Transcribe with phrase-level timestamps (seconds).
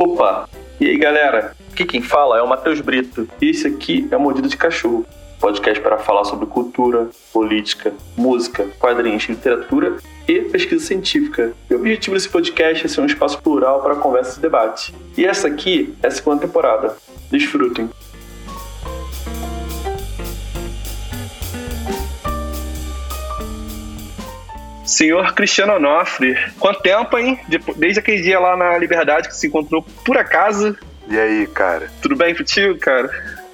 [0.00, 0.48] Opa!
[0.80, 4.48] E aí galera, aqui quem fala é o Matheus Brito e esse aqui é Mordida
[4.48, 5.04] de Cachorro,
[5.38, 11.52] podcast para falar sobre cultura, política, música, quadrinhos, literatura e pesquisa científica.
[11.68, 14.94] E o objetivo desse podcast é ser um espaço plural para conversa e debate.
[15.18, 16.96] E essa aqui é a segunda temporada.
[17.30, 17.90] Desfrutem!
[24.90, 27.38] Senhor Cristiano Onofre, quanto tempo, hein?
[27.76, 30.76] Desde aquele dia lá na Liberdade que se encontrou por acaso.
[31.08, 31.90] E aí, cara?
[32.02, 33.10] Tudo bem contigo, cara?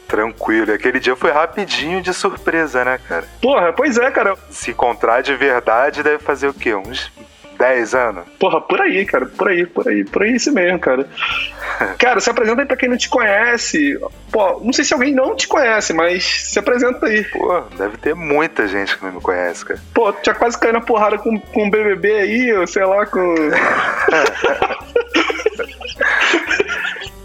[0.09, 0.73] Tranquilo.
[0.73, 3.25] Aquele dia foi rapidinho de surpresa, né, cara?
[3.41, 4.37] Porra, pois é, cara.
[4.51, 6.75] Se encontrar de verdade deve fazer o quê?
[6.75, 7.13] Uns
[7.59, 8.25] 10 anos?
[8.39, 9.27] Porra, por aí, cara.
[9.27, 11.09] Por aí, por aí, por aí isso mesmo, cara.
[11.99, 13.99] cara, se apresenta aí pra quem não te conhece.
[14.31, 17.25] Pô, não sei se alguém não te conhece, mas se apresenta aí.
[17.25, 19.81] Pô, deve ter muita gente que não me conhece, cara.
[19.95, 23.35] Pô, tu já quase caiu na porrada com, com BBB aí, ou sei lá, com.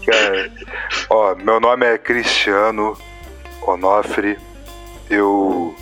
[0.06, 0.50] cara,
[1.10, 2.96] ó, meu nome é Cristiano
[3.62, 4.38] Onofre.
[5.10, 5.74] Eu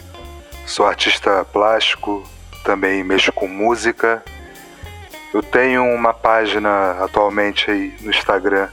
[0.66, 2.24] sou artista plástico,
[2.64, 4.22] também mexo com música
[5.32, 8.68] eu tenho uma página atualmente aí no Instagram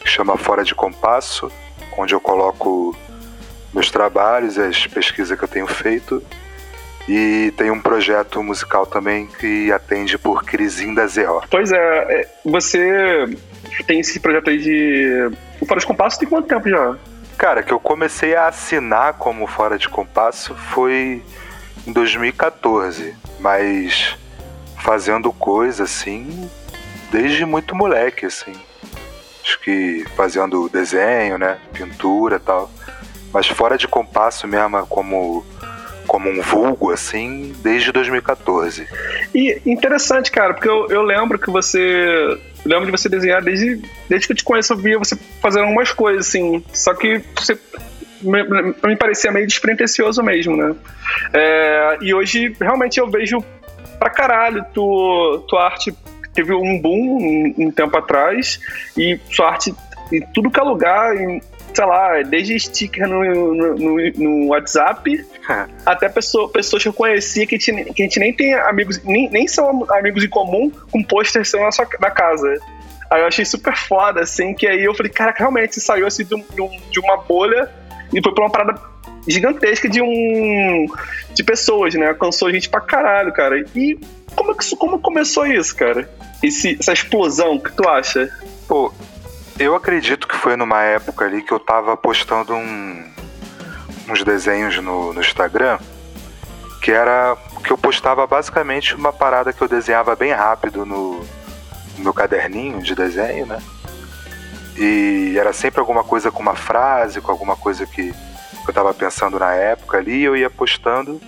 [0.00, 1.50] que chama Fora de Compasso,
[1.96, 2.96] onde eu coloco
[3.72, 6.22] meus trabalhos e as pesquisas que eu tenho feito.
[7.08, 11.42] E tem um projeto musical também que atende por Crisinda ZO.
[11.50, 11.76] Pois é,
[12.20, 13.26] é, você
[13.86, 15.30] tem esse projeto aí de.
[15.60, 16.96] O Fora de Compasso tem quanto tempo já?
[17.36, 21.22] Cara, que eu comecei a assinar como Fora de Compasso foi
[21.86, 24.16] em 2014, mas
[24.84, 26.48] fazendo coisa assim
[27.10, 28.52] desde muito moleque, assim.
[29.42, 31.58] Acho que fazendo desenho, né?
[31.72, 32.70] Pintura tal.
[33.32, 35.44] Mas fora de compasso mesmo, como,
[36.06, 38.86] como um vulgo, assim, desde 2014.
[39.34, 42.38] E interessante, cara, porque eu, eu lembro que você.
[42.64, 45.92] Lembro de você desenhar desde, desde que eu te conheço, eu via você fazendo algumas
[45.92, 46.64] coisas, assim.
[46.72, 47.58] Só que você
[48.22, 50.74] me, me parecia meio despretensioso mesmo, né?
[51.32, 53.44] É, e hoje, realmente, eu vejo
[54.04, 54.64] pra caralho.
[54.74, 55.94] Tu, tua arte
[56.34, 58.60] teve um boom um, um tempo atrás
[58.96, 59.74] e sua arte
[60.12, 61.40] em tudo que é lugar, em,
[61.72, 65.24] sei lá, desde sticker no, no, no, no WhatsApp
[65.86, 69.02] até pessoa, pessoas que eu conhecia que a gente, que a gente nem tem amigos,
[69.04, 72.54] nem, nem são amigos em comum com posters na, sua, na casa.
[73.10, 76.36] Aí eu achei super foda, assim, que aí eu falei, cara, realmente saiu assim de,
[76.90, 77.70] de uma bolha
[78.12, 78.93] e foi pra uma parada
[79.26, 80.86] gigantesca de um
[81.34, 82.08] de pessoas, né?
[82.08, 83.64] Alcançou gente pra caralho, cara.
[83.74, 83.98] E
[84.34, 86.08] como é que como começou isso, cara?
[86.42, 88.30] Esse, essa explosão, o que tu acha?
[88.68, 88.92] Pô,
[89.58, 93.04] eu acredito que foi numa época ali que eu tava postando um,
[94.08, 95.78] uns desenhos no, no Instagram
[96.84, 101.20] que era que eu postava basicamente uma parada que eu desenhava bem rápido no,
[101.96, 103.58] no meu caderninho de desenho, né?
[104.76, 108.14] E era sempre alguma coisa com uma frase, com alguma coisa que
[108.64, 111.20] que eu estava pensando na época ali, eu ia postando.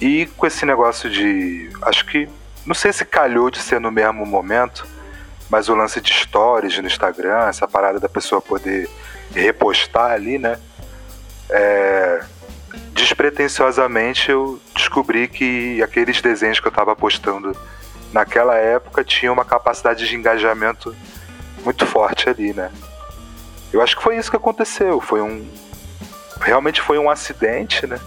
[0.00, 1.70] E com esse negócio de.
[1.82, 2.28] Acho que.
[2.64, 4.86] Não sei se calhou de ser no mesmo momento,
[5.50, 8.88] mas o lance de stories no Instagram, essa parada da pessoa poder
[9.34, 10.58] repostar ali, né?
[11.50, 12.24] É,
[12.94, 17.54] despretensiosamente eu descobri que aqueles desenhos que eu estava postando
[18.12, 20.96] naquela época tinham uma capacidade de engajamento
[21.64, 22.70] muito forte ali, né?
[23.72, 25.00] Eu acho que foi isso que aconteceu.
[25.00, 25.44] Foi um,
[26.40, 28.00] realmente foi um acidente, né?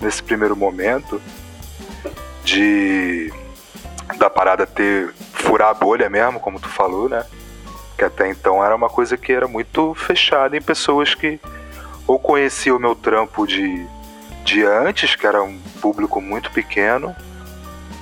[0.00, 1.20] Nesse primeiro momento
[2.44, 3.32] de
[4.18, 7.24] da parada ter furar a bolha mesmo, como tu falou, né?
[7.96, 11.40] Que até então era uma coisa que era muito fechada em pessoas que
[12.06, 13.84] ou conheciam o meu trampo de,
[14.44, 17.14] de antes, que era um público muito pequeno,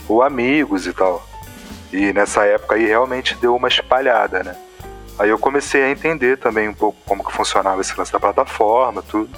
[0.06, 1.26] ou amigos e tal.
[1.92, 4.56] E nessa época aí realmente deu uma espalhada, né?
[5.18, 9.00] Aí eu comecei a entender também um pouco como que funcionava esse lance da plataforma,
[9.00, 9.30] tudo.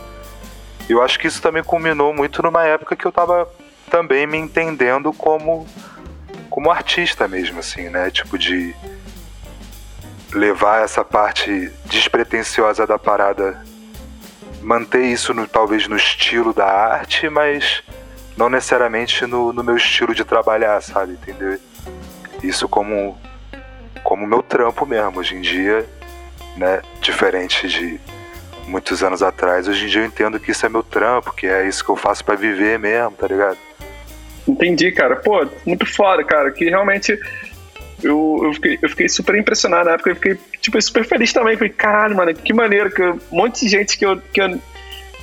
[0.89, 3.49] Eu acho que isso também culminou muito numa época que eu tava
[3.91, 5.67] também me entendendo como
[6.49, 8.11] como artista mesmo, assim, né?
[8.11, 8.75] Tipo de
[10.33, 13.63] levar essa parte despretensiosa da parada,
[14.63, 17.83] manter isso no, talvez no estilo da arte, mas
[18.37, 21.13] não necessariamente no, no meu estilo de trabalhar, sabe?
[21.13, 21.59] Entendeu?
[22.43, 23.19] Isso como
[24.03, 25.19] como meu trampo mesmo.
[25.19, 25.87] Hoje em dia,
[26.57, 26.81] né?
[27.01, 28.01] Diferente de
[28.67, 29.69] muitos anos atrás.
[29.69, 31.97] Hoje em dia eu entendo que isso é meu trampo, que é isso que eu
[31.97, 33.59] faço para viver mesmo, tá ligado?
[34.47, 35.17] Entendi, cara.
[35.17, 36.51] Pô, muito foda, cara.
[36.51, 37.19] Que realmente
[38.03, 40.11] eu, eu, fiquei, eu fiquei super impressionado na época.
[40.11, 41.57] Eu fiquei, tipo, super feliz também.
[41.57, 42.91] Falei, caralho, mano, que maneiro.
[42.91, 44.61] Que um monte de gente que eu, que eu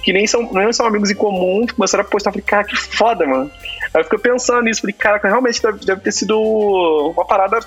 [0.04, 2.32] que nem são, nem são amigos em comum, começaram a postar.
[2.32, 3.50] Falei, cara, que foda, mano.
[3.94, 4.82] Aí eu fiquei pensando nisso.
[4.82, 7.60] Falei, cara, realmente deve, deve ter sido uma parada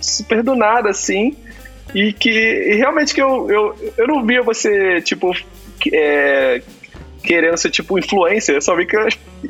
[0.00, 1.36] super do nada, assim.
[1.94, 5.34] E que realmente que eu, eu, eu não via você, tipo,
[5.92, 6.62] é,
[7.22, 8.96] querendo ser tipo influencer, eu só vi que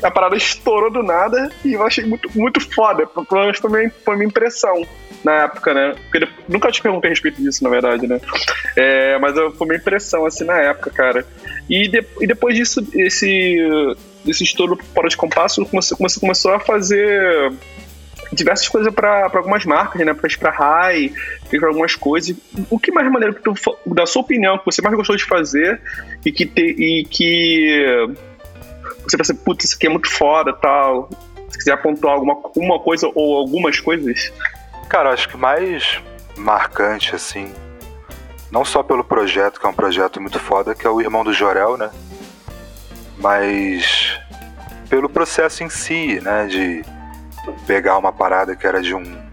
[0.03, 3.07] a parada estourou do nada e eu achei muito, muito foda.
[3.07, 4.87] Pelo menos foi minha, foi minha impressão
[5.25, 5.95] na época, né?
[6.11, 8.21] Porque nunca te perguntei a respeito disso, na verdade, né?
[8.77, 11.27] É, mas foi minha impressão, assim, na época, cara.
[11.69, 13.57] E, de, e depois disso, esse,
[14.27, 17.53] esse estouro fora de compasso, você começou a fazer
[18.33, 20.15] diversas coisas para algumas marcas, né?
[20.15, 21.13] Para Rai,
[21.49, 22.37] fez algumas coisas.
[22.71, 23.55] O que mais maneiro que tu,
[23.87, 25.81] da sua opinião, que você mais gostou de fazer
[26.25, 28.15] e que, te, e que
[29.03, 31.09] você pensa, putz, isso aqui é muito foda tal.
[31.49, 34.33] Se quiser apontar alguma uma coisa ou algumas coisas.
[34.89, 36.01] Cara, acho que mais
[36.37, 37.53] marcante, assim,
[38.51, 41.33] não só pelo projeto, que é um projeto muito foda, que é o Irmão do
[41.33, 41.91] Jorel, né?
[43.19, 44.19] Mas
[44.89, 46.47] pelo processo em si, né?
[46.47, 46.85] De
[47.67, 49.29] pegar uma parada que era de um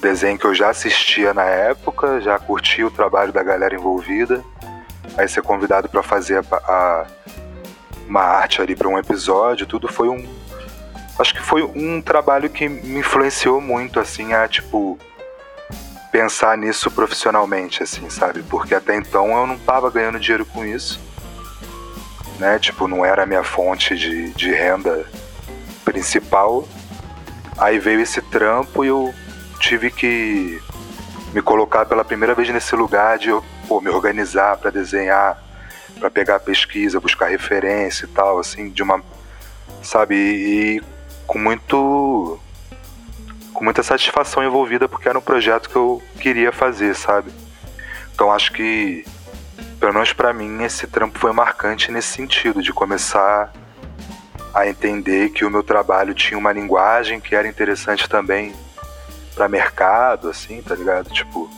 [0.00, 4.44] desenho que eu já assistia na época, já curtia o trabalho da galera envolvida,
[5.16, 7.06] aí ser convidado para fazer a, a,
[8.08, 10.24] uma arte ali para um episódio, tudo foi um
[11.18, 14.98] acho que foi um trabalho que me influenciou muito assim a tipo
[16.12, 18.42] pensar nisso profissionalmente assim, sabe?
[18.42, 21.00] Porque até então eu não tava ganhando dinheiro com isso.
[22.38, 22.58] Né?
[22.58, 25.06] Tipo, não era a minha fonte de, de renda
[25.84, 26.66] principal.
[27.58, 29.14] Aí veio esse trampo e eu
[29.58, 30.60] tive que
[31.32, 33.30] me colocar pela primeira vez nesse lugar de
[33.66, 35.42] pô, me organizar para desenhar,
[35.98, 39.02] para pegar pesquisa, buscar referência e tal, assim, de uma.
[39.82, 40.14] Sabe?
[40.14, 40.82] E
[41.26, 42.38] com muito.
[43.52, 47.30] com muita satisfação envolvida, porque era um projeto que eu queria fazer, sabe?
[48.14, 49.04] Então acho que,
[49.80, 53.52] pelo menos para mim, esse trampo foi marcante nesse sentido, de começar
[54.56, 58.54] a entender que o meu trabalho tinha uma linguagem que era interessante também
[59.34, 61.10] para mercado, assim, tá ligado?
[61.10, 61.50] Tipo,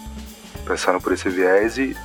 [0.67, 1.97] pensando por esse viés e,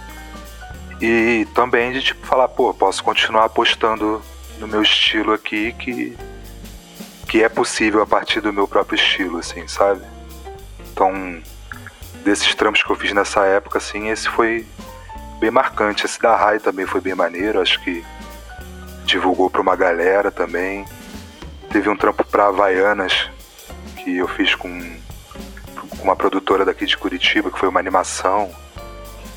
[1.01, 4.22] e também de tipo falar, pô, posso continuar apostando
[4.60, 6.16] no meu estilo aqui que
[7.28, 10.04] que é possível a partir do meu próprio estilo, assim, sabe?
[10.92, 11.42] Então,
[12.24, 14.68] desses trampos que eu fiz nessa época, assim, esse foi
[15.40, 16.06] bem marcante.
[16.06, 18.06] Esse da Rai também foi bem maneiro, acho que
[19.05, 20.85] divulgou para uma galera também.
[21.71, 23.29] Teve um trampo para Havaianas
[23.97, 24.69] que eu fiz com,
[26.01, 28.51] uma produtora daqui de Curitiba, que foi uma animação.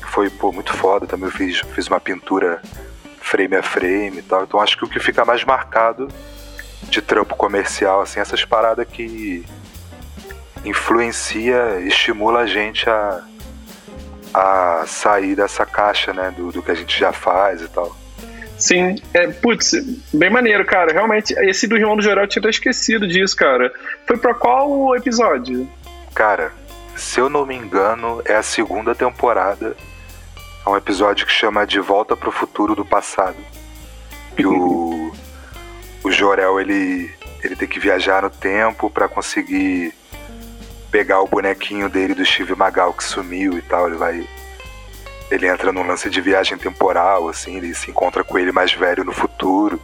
[0.01, 1.27] Que foi pô, muito foda também.
[1.27, 2.61] Eu fiz, fiz uma pintura
[3.19, 4.43] frame a frame e tal.
[4.43, 6.07] Então acho que o que fica mais marcado
[6.83, 9.45] de trampo comercial, assim, essas paradas que
[10.63, 13.23] influencia, estimula a gente a,
[14.33, 17.95] a sair dessa caixa, né, do, do que a gente já faz e tal.
[18.57, 19.71] Sim, é, putz,
[20.11, 20.91] bem maneiro, cara.
[20.91, 23.71] Realmente, esse do Irmão do Geral eu tinha até esquecido disso, cara.
[24.05, 25.69] Foi pra qual episódio?
[26.13, 26.51] Cara,
[26.95, 29.75] se eu não me engano, é a segunda temporada.
[30.65, 33.37] É um episódio que chama De Volta pro Futuro do Passado.
[34.35, 35.11] Que o,
[36.03, 37.11] o Jorel, ele,
[37.43, 39.93] ele tem que viajar no tempo para conseguir
[40.89, 43.87] pegar o bonequinho dele do Steve Magal que sumiu e tal.
[43.87, 44.27] Ele vai
[45.29, 49.03] ele entra num lance de viagem temporal, assim, ele se encontra com ele mais velho
[49.03, 49.79] no futuro.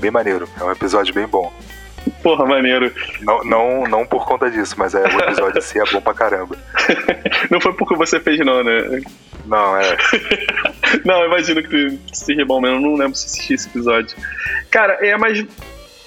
[0.00, 1.52] Bem maneiro, é um episódio bem bom.
[2.22, 2.92] Porra, maneiro.
[3.20, 6.56] Não, não, não por conta disso, mas é, o episódio assim é bom pra caramba.
[7.50, 9.00] Não foi porque você fez, não, né?
[9.44, 9.96] Não, é.
[11.04, 12.80] não, imagino que seja bom mesmo.
[12.80, 14.16] Não lembro se assisti esse episódio.
[14.70, 15.44] Cara, é, mas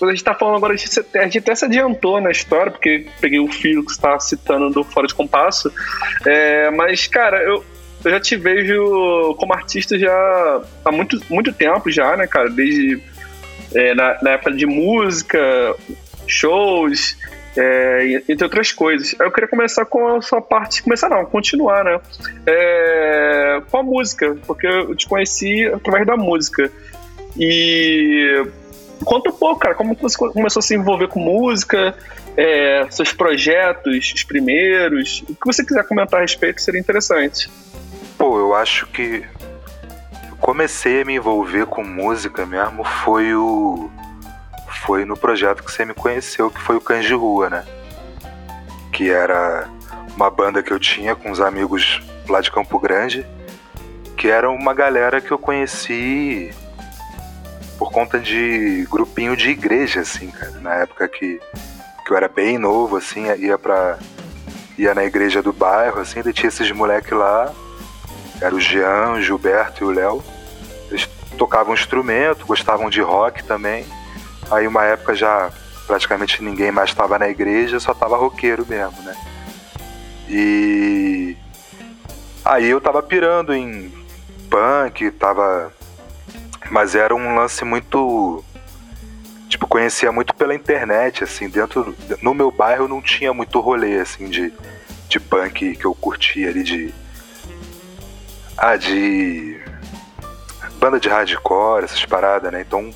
[0.02, 3.08] a gente tá falando agora, a gente, a gente até se adiantou na história, porque
[3.22, 5.72] peguei o fio que você tá citando do Fora de Compasso.
[6.26, 7.64] É, mas, cara, eu,
[8.06, 12.50] eu já te vejo como artista já há muito, muito tempo já, né, cara?
[12.50, 13.02] Desde
[13.74, 15.40] é, na, na, época de música,
[16.28, 17.18] shows,
[17.58, 19.16] é, entre outras coisas.
[19.20, 22.00] Eu queria começar com a sua parte, começar não, continuar, né?
[22.46, 26.72] É, com a música, porque eu te conheci através da música.
[27.38, 28.46] E
[29.04, 31.96] conta um pouco, cara, como você começou a se envolver com música,
[32.38, 37.50] é, seus projetos, os primeiros, o que você quiser comentar a respeito seria interessante.
[38.26, 39.24] Pô, eu acho que
[40.42, 43.88] comecei a me envolver com música mesmo foi o
[44.82, 47.64] foi no projeto que você me conheceu, que foi o Cães de Rua, né?
[48.92, 49.70] Que era
[50.16, 53.24] uma banda que eu tinha com os amigos lá de Campo Grande,
[54.18, 56.52] que era uma galera que eu conheci
[57.78, 60.60] por conta de grupinho de igreja, assim, cara.
[60.62, 61.40] Na época que,
[62.04, 64.00] que eu era bem novo, assim, ia pra.
[64.80, 67.54] ia na igreja do bairro, assim, e tinha esses moleques lá
[68.42, 70.24] era o Jean, o Gilberto e o Léo.
[70.90, 73.86] Eles tocavam instrumento, gostavam de rock também.
[74.52, 75.52] Aí uma época já
[75.88, 79.16] praticamente ninguém mais estava na igreja, só tava roqueiro mesmo, né?
[80.28, 81.38] E
[82.46, 83.92] Aí eu tava pirando em
[84.52, 85.74] punk, tava.
[86.70, 88.44] Mas era um lance muito.
[89.50, 91.96] Tipo, conhecia muito pela internet, assim, dentro.
[92.22, 94.54] No meu bairro não tinha muito rolê, assim, de,
[95.10, 96.94] de punk que eu curtia ali, de.
[98.58, 99.60] Ah, de.
[100.80, 102.62] Banda de hardcore, essas paradas, né?
[102.62, 102.94] Então,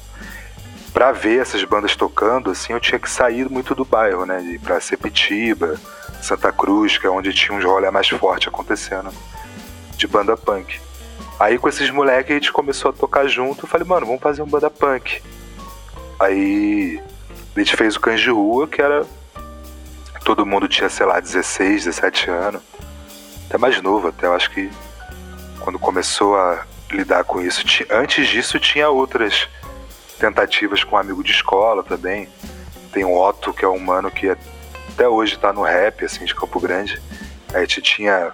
[0.93, 4.41] pra ver essas bandas tocando, assim, eu tinha que sair muito do bairro, né?
[4.43, 5.75] Ir pra Sepitiba,
[6.21, 9.11] Santa Cruz, que é onde tinha uns rolê mais forte acontecendo
[9.95, 10.79] de banda punk.
[11.39, 13.65] Aí com esses moleques a gente começou a tocar junto.
[13.65, 15.21] Eu falei, mano, vamos fazer uma banda punk.
[16.19, 17.01] Aí
[17.55, 19.05] a gente fez o Cães de Rua, que era.
[20.23, 22.61] Todo mundo tinha, sei lá, 16, 17 anos.
[23.47, 24.69] Até mais novo, até eu acho que
[25.69, 27.63] quando começou a lidar com isso.
[27.91, 29.47] Antes disso tinha outras
[30.17, 32.27] tentativas com um amigo de escola também.
[32.91, 34.35] Tem o Otto, que é um mano que
[34.91, 36.99] até hoje tá no rap, assim, de Campo Grande.
[37.53, 38.31] A gente tinha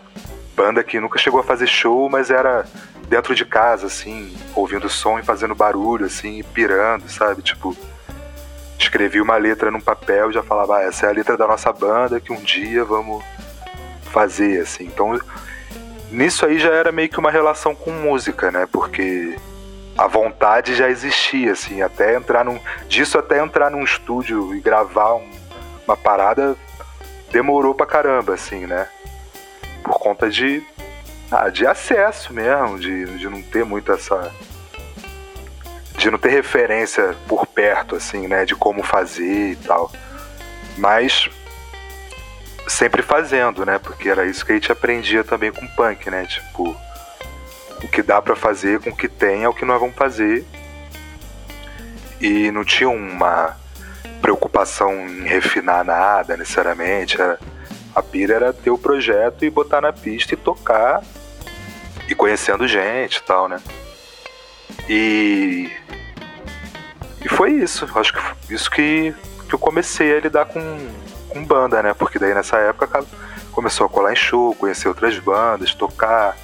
[0.56, 2.66] banda que nunca chegou a fazer show, mas era
[3.10, 7.42] dentro de casa, assim, ouvindo som e fazendo barulho, assim, pirando, sabe?
[7.42, 7.76] Tipo,
[8.80, 11.74] escrevi uma letra num papel e já falava, ah, essa é a letra da nossa
[11.74, 13.22] banda que um dia vamos
[14.06, 14.86] fazer, assim.
[14.86, 15.20] Então,
[16.16, 18.68] nisso aí já era meio que uma relação com música, né?
[18.72, 19.36] Porque
[19.98, 22.60] a vontade já existia, assim, até entrar num.
[22.88, 25.30] Disso até entrar num estúdio e gravar um,
[25.86, 26.56] uma parada
[27.32, 28.88] demorou pra caramba, assim, né?
[29.86, 30.64] por conta de,
[31.32, 34.34] ah, de acesso mesmo, de, de não ter muito essa.
[35.96, 39.92] de não ter referência por perto, assim, né, de como fazer e tal.
[40.76, 41.30] Mas
[42.68, 46.76] sempre fazendo, né, porque era isso que a gente aprendia também com punk, né, tipo,
[47.84, 50.46] o que dá para fazer com o que tem é o que nós vamos fazer.
[52.20, 53.58] E não tinha uma
[54.22, 57.38] preocupação em refinar nada necessariamente, era
[57.96, 61.02] a pira era ter o projeto e botar na pista e tocar
[62.10, 63.62] e conhecendo gente e tal, né?
[64.90, 65.72] E.
[67.24, 67.88] E foi isso.
[67.96, 69.16] Acho que isso que,
[69.48, 70.60] que eu comecei a lidar com,
[71.36, 71.94] com banda, né?
[71.94, 73.04] Porque daí nessa época
[73.52, 76.38] começou a colar em show, conhecer outras bandas, tocar,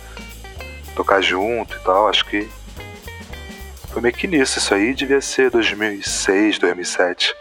[0.96, 2.10] tocar junto e tal.
[2.10, 2.50] Acho que
[3.88, 4.60] foi meio que nisso.
[4.60, 7.34] Isso aí devia ser 2006, 2007.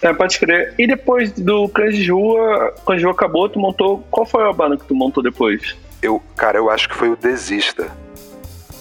[0.00, 0.74] É, pode crer.
[0.78, 4.02] E depois do Cães de Rua, Cães de Rua acabou, tu montou.
[4.10, 5.76] Qual foi a banda que tu montou depois?
[6.02, 7.90] Eu, cara, eu acho que foi o Desista.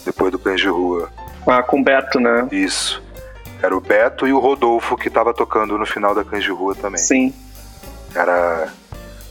[0.05, 1.09] Depois do Cães de Rua.
[1.45, 2.47] Ah, com o Beto, né?
[2.51, 3.01] Isso.
[3.61, 6.75] Era o Beto e o Rodolfo que tava tocando no final da Cães de Rua
[6.75, 6.99] também.
[6.99, 7.33] Sim.
[8.15, 8.71] Era.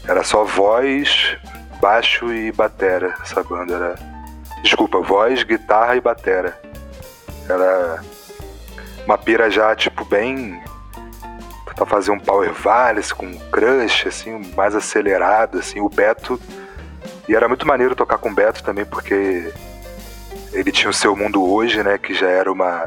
[0.07, 1.37] Era só voz,
[1.81, 3.15] baixo e batera.
[3.23, 3.95] Essa banda era.
[4.63, 6.59] Desculpa, voz, guitarra e batera.
[7.49, 8.01] Era
[9.05, 10.63] uma pira já, tipo, bem
[11.75, 16.41] para fazer um Power Valence com um crush, assim, mais acelerado, assim, o Beto.
[17.29, 19.53] E era muito maneiro tocar com o Beto também, porque
[20.53, 22.85] ele tinha o seu mundo hoje, né, que já era uma,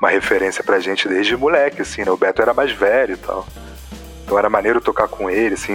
[0.00, 2.10] uma referência pra gente desde moleque, assim, né?
[2.10, 3.46] O Beto era mais velho e tal.
[4.24, 5.74] Então era maneiro tocar com ele, assim.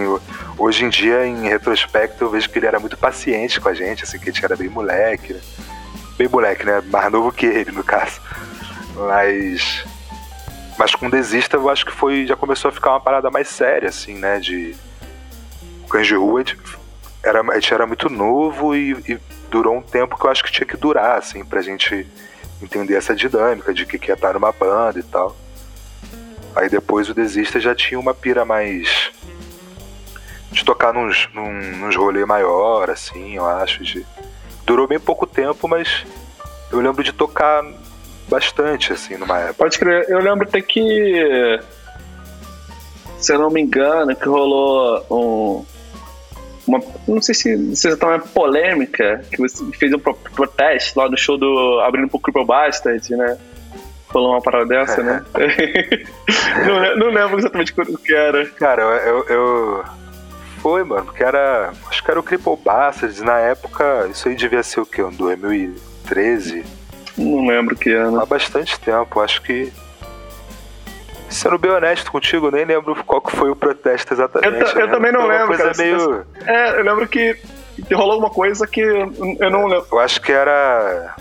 [0.58, 4.04] Hoje em dia, em retrospecto, eu vejo que ele era muito paciente com a gente,
[4.04, 5.42] assim, que a gente era bem moleque, né?
[6.18, 6.82] Bem moleque, né?
[6.88, 8.20] Mais novo que ele, no caso.
[8.96, 9.86] Mas
[10.80, 12.26] mas com Desista eu acho que foi.
[12.26, 14.40] Já começou a ficar uma parada mais séria, assim, né?
[14.40, 14.74] De.
[15.90, 16.44] Cães de Rua
[17.22, 20.52] era, a gente era muito novo e, e, durou um tempo que eu acho que
[20.52, 22.08] tinha que durar, assim, pra gente
[22.62, 25.36] entender essa dinâmica de que, que ia estar numa banda e tal.
[26.56, 29.12] Aí depois o Desista já tinha uma pira mais.
[30.52, 33.84] de tocar nos, num, nos rolê maior, assim, eu acho.
[33.84, 34.06] De...
[34.66, 36.06] Durou bem pouco tempo, mas
[36.72, 37.64] eu lembro de tocar
[38.28, 39.54] bastante, assim, numa época.
[39.56, 40.06] Pode crer.
[40.10, 41.60] Eu lembro até que,
[43.18, 45.66] se eu não me engano, que rolou um.
[46.68, 51.18] Uma, não sei se, se tá uma polêmica, que você fez um protesto lá no
[51.18, 53.40] show do Abrindo pro Cripple Bastard, né?
[54.10, 55.24] Rolou uma parada dessa, né?
[56.66, 58.46] não, não lembro exatamente o que era.
[58.48, 59.84] Cara, eu, eu,
[60.62, 61.72] Foi, mano, porque era.
[61.88, 63.22] Acho que era o Cripple Bastards.
[63.22, 65.04] Na época, isso aí devia ser o quê?
[65.04, 66.66] Um 2013?
[67.18, 68.20] Não lembro que ano.
[68.20, 69.72] Há bastante tempo, acho que.
[71.30, 74.76] Sendo bem honesto contigo, nem lembro qual que foi o protesto exatamente.
[74.76, 74.94] Eu, eu né?
[74.94, 75.48] também não lembro.
[75.50, 76.26] Coisa cara, meio...
[76.48, 77.38] É, eu lembro que
[77.94, 79.86] rolou alguma coisa que eu não lembro.
[79.92, 81.16] Eu acho que era.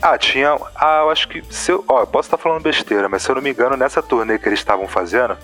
[0.00, 0.56] Ah, tinha.
[0.74, 1.42] Ah, eu acho que.
[1.50, 1.84] Se eu...
[1.88, 4.48] Ó, eu posso estar falando besteira, mas se eu não me engano, nessa turnê que
[4.48, 5.36] eles estavam fazendo,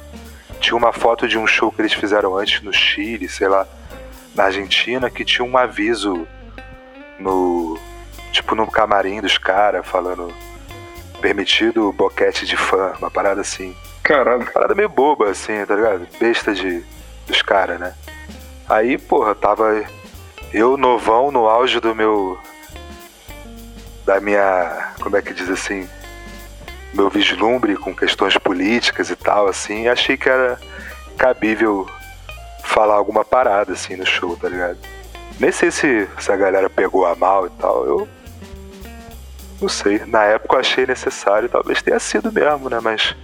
[0.60, 3.66] tinha uma foto de um show que eles fizeram antes no Chile, sei lá,
[4.34, 6.26] na Argentina, que tinha um aviso
[7.18, 7.78] no,
[8.32, 10.32] tipo no camarim dos caras, falando
[11.20, 13.74] permitido boquete de fã, uma parada assim.
[14.02, 14.42] Caralho.
[14.42, 16.06] Uma parada meio boba, assim, tá ligado?
[16.18, 16.84] Besta de,
[17.26, 17.94] dos caras, né?
[18.68, 19.84] Aí, porra, tava
[20.52, 22.38] Eu, novão, no auge do meu.
[24.04, 24.92] Da minha.
[25.00, 25.88] Como é que diz assim?
[26.92, 30.58] Meu vislumbre com questões políticas e tal, assim, achei que era
[31.16, 31.88] cabível
[32.62, 34.78] falar alguma parada, assim, no show, tá ligado?
[35.38, 38.08] Nem sei se, se a galera pegou a mal e tal, eu.
[39.60, 40.02] Não sei.
[40.06, 42.78] Na época eu achei necessário, talvez tenha sido mesmo, né?
[42.80, 43.16] Mas.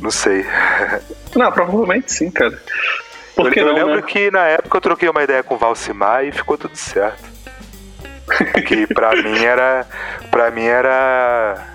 [0.00, 0.44] Não sei.
[1.34, 2.60] Não, provavelmente sim, cara.
[3.34, 4.02] Porque eu, eu lembro né?
[4.02, 7.35] que na época eu troquei uma ideia com o Valsimar e ficou tudo certo.
[8.66, 9.86] que pra mim era.
[10.30, 11.66] Pra mim era.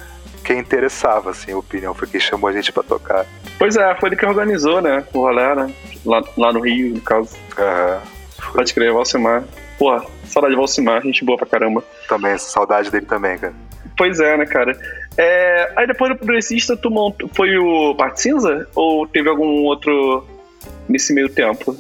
[0.43, 1.93] Quem interessava, assim, a opinião.
[1.93, 3.25] Foi quem chamou a gente pra tocar.
[3.59, 5.03] Pois é, foi ele que organizou, né?
[5.13, 5.71] O rolê, né?
[6.05, 7.35] Lá, lá no Rio, no caso.
[7.57, 9.43] Uhum, Pode crer, Valsimar.
[9.77, 11.83] Porra, saudade de Valsimar, gente boa pra caramba.
[12.07, 13.53] Também, saudade dele também, cara.
[13.97, 14.77] Pois é, né, cara?
[15.17, 18.67] É, aí depois do Progressista, tu montou, foi o Parte Cinza?
[18.75, 20.25] Ou teve algum outro
[20.87, 21.77] nesse meio tempo?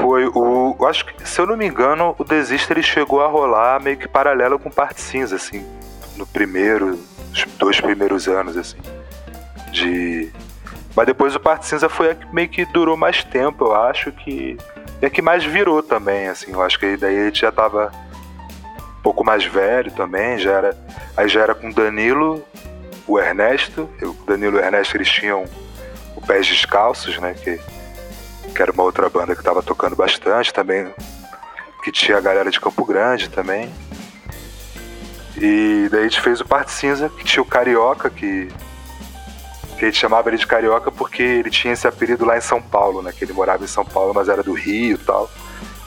[0.00, 0.76] Foi o.
[0.86, 4.08] Acho que, se eu não me engano, o Desista ele chegou a rolar meio que
[4.08, 5.64] paralelo com Parte Cinza, assim.
[6.16, 6.98] No primeiro.
[7.32, 8.78] Os dois primeiros anos, assim.
[9.70, 10.30] De.
[10.96, 14.10] Mas depois o Parte Cinza foi a que meio que durou mais tempo, eu acho
[14.12, 14.56] que.
[15.00, 16.52] É que mais virou também, assim.
[16.52, 17.90] Eu acho que daí gente já tava
[18.98, 20.78] um pouco mais velho também, já era.
[21.16, 22.44] Aí já era com Danilo,
[23.06, 23.88] o Ernesto.
[24.02, 25.44] O Danilo e o Ernesto eles tinham
[26.16, 27.34] o Pés Descalços, né?
[27.34, 27.60] Que,
[28.54, 30.92] que era uma outra banda que tava tocando bastante também.
[31.82, 33.72] Que tinha a galera de Campo Grande também.
[35.36, 38.48] E daí a gente fez o Parte Cinza, que tinha o Carioca, que,
[39.78, 42.60] que a gente chamava ele de Carioca porque ele tinha esse apelido lá em São
[42.60, 43.12] Paulo, né?
[43.12, 45.30] Que ele morava em São Paulo, mas era do Rio e tal.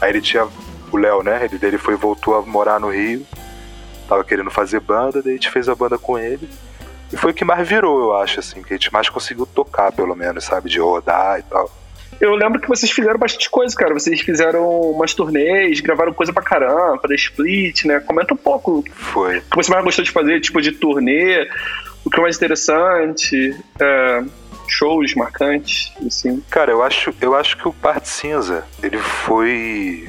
[0.02, 0.48] Aí ele tinha
[0.92, 1.46] o Léo, né?
[1.46, 3.26] Ele dele foi voltou a morar no Rio.
[4.08, 6.50] Tava querendo fazer banda, daí a gente fez a banda com ele.
[7.12, 9.92] E foi o que mais virou, eu acho, assim, que a gente mais conseguiu tocar,
[9.92, 10.68] pelo menos, sabe?
[10.68, 11.70] De rodar e tal.
[12.20, 13.94] Eu lembro que vocês fizeram bastante coisa, cara.
[13.94, 18.00] Vocês fizeram umas turnês, gravaram coisa pra caramba, pra split, né?
[18.00, 18.84] Comenta um pouco.
[18.94, 19.40] Foi.
[19.40, 21.48] O que você mais gostou de fazer, tipo, de turnê,
[22.04, 24.24] o que é mais interessante, é,
[24.68, 26.42] shows marcantes, assim.
[26.50, 30.08] Cara, eu acho, eu acho que o Parte Cinza, ele foi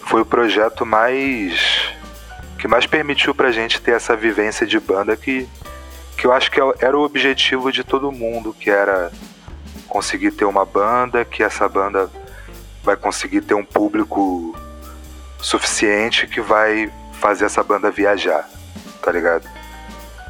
[0.00, 1.92] foi o projeto mais
[2.58, 5.46] que mais permitiu pra gente ter essa vivência de banda que,
[6.16, 9.12] que eu acho que é era o objetivo de todo mundo, que era
[9.88, 12.10] conseguir ter uma banda, que essa banda
[12.82, 14.56] vai conseguir ter um público
[15.40, 18.48] suficiente que vai fazer essa banda viajar,
[19.02, 19.48] tá ligado?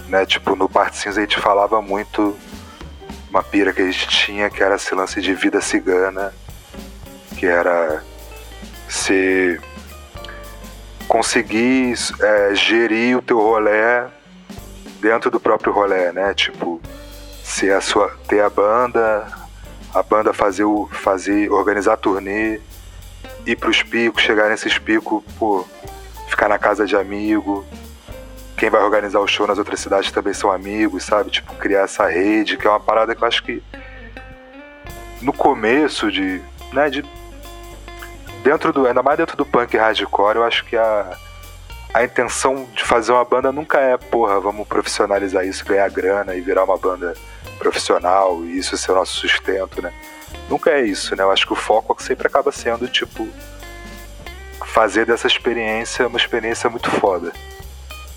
[0.09, 0.25] Né?
[0.25, 2.37] Tipo, no Parte Cinza a gente falava muito
[3.29, 6.33] uma pira que a gente tinha, que era esse lance de vida cigana,
[7.37, 8.03] que era
[8.89, 9.61] ser
[11.07, 14.07] conseguir é, gerir o teu rolé
[15.01, 16.35] dentro do próprio rolé, né?
[16.35, 16.81] Tipo,
[17.43, 19.27] ser a sua, ter a banda,
[19.99, 22.61] a banda fazer o fazer organizar turnê,
[23.45, 25.67] ir pros picos, chegar nesses picos, pô,
[26.29, 27.65] ficar na casa de amigo.
[28.57, 31.31] Quem vai organizar o show nas outras cidades também são amigos, sabe?
[31.31, 33.63] Tipo, criar essa rede, que é uma parada que eu acho que
[35.21, 36.41] no começo de,
[36.73, 37.05] né, de
[38.43, 41.17] dentro do, ainda mais dentro do punk hardcore, eu acho que a,
[41.93, 46.41] a intenção de fazer uma banda nunca é, porra, vamos profissionalizar isso, ganhar grana e
[46.41, 47.15] virar uma banda
[47.59, 49.93] profissional e isso ser o nosso sustento, né?
[50.49, 51.23] Nunca é isso, né?
[51.23, 53.29] Eu acho que o foco sempre acaba sendo, tipo,
[54.65, 57.33] fazer dessa experiência uma experiência muito foda.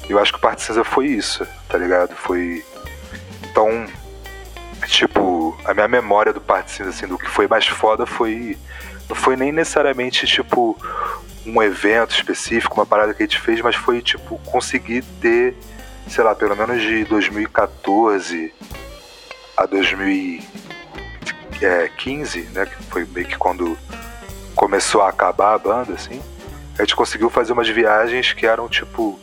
[0.08, 2.16] Eu acho que o Parte Cinza foi isso, tá ligado?
[2.16, 2.64] Foi.
[3.44, 3.86] Então,
[4.86, 8.58] tipo, a minha memória do Parte Cinza, assim, do que foi mais foda foi
[9.08, 10.78] não foi nem necessariamente tipo
[11.46, 15.56] um evento específico, uma parada que a gente fez, mas foi tipo conseguir ter,
[16.08, 18.54] sei lá, pelo menos de 2014
[19.62, 23.78] a 2015, né, que foi meio que quando
[24.56, 26.22] começou a acabar a banda assim.
[26.78, 29.18] A gente conseguiu fazer umas viagens que eram tipo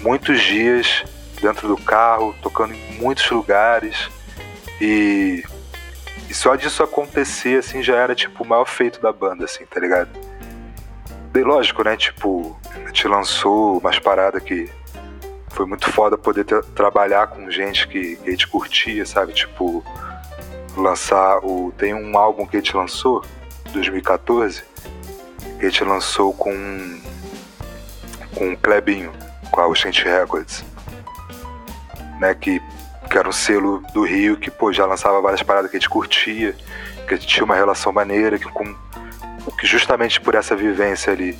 [0.00, 1.02] muitos dias
[1.40, 4.10] dentro do carro, tocando em muitos lugares
[4.80, 5.44] e
[6.28, 9.78] e só disso acontecer, assim, já era, tipo, o maior feito da banda, assim, tá
[9.78, 10.08] ligado?
[11.30, 11.94] Daí, lógico, né?
[11.94, 14.70] Tipo, a gente lançou umas paradas que
[15.52, 19.32] foi muito foda poder ter, trabalhar com gente que, que a gente curtia, sabe?
[19.32, 19.84] Tipo,
[20.76, 21.72] lançar o.
[21.76, 23.24] Tem um álbum que a gente lançou,
[23.72, 24.62] 2014,
[25.58, 27.00] que a gente lançou com.
[28.34, 29.12] com o Klebinho,
[29.50, 30.64] com a Ocean Records.
[32.18, 32.60] Né, que
[33.10, 35.90] que era um selo do Rio que pô, já lançava várias paradas que a gente
[35.90, 36.56] curtia,
[37.06, 38.74] que a gente tinha uma relação maneira, que, com,
[39.58, 41.38] que justamente por essa vivência ali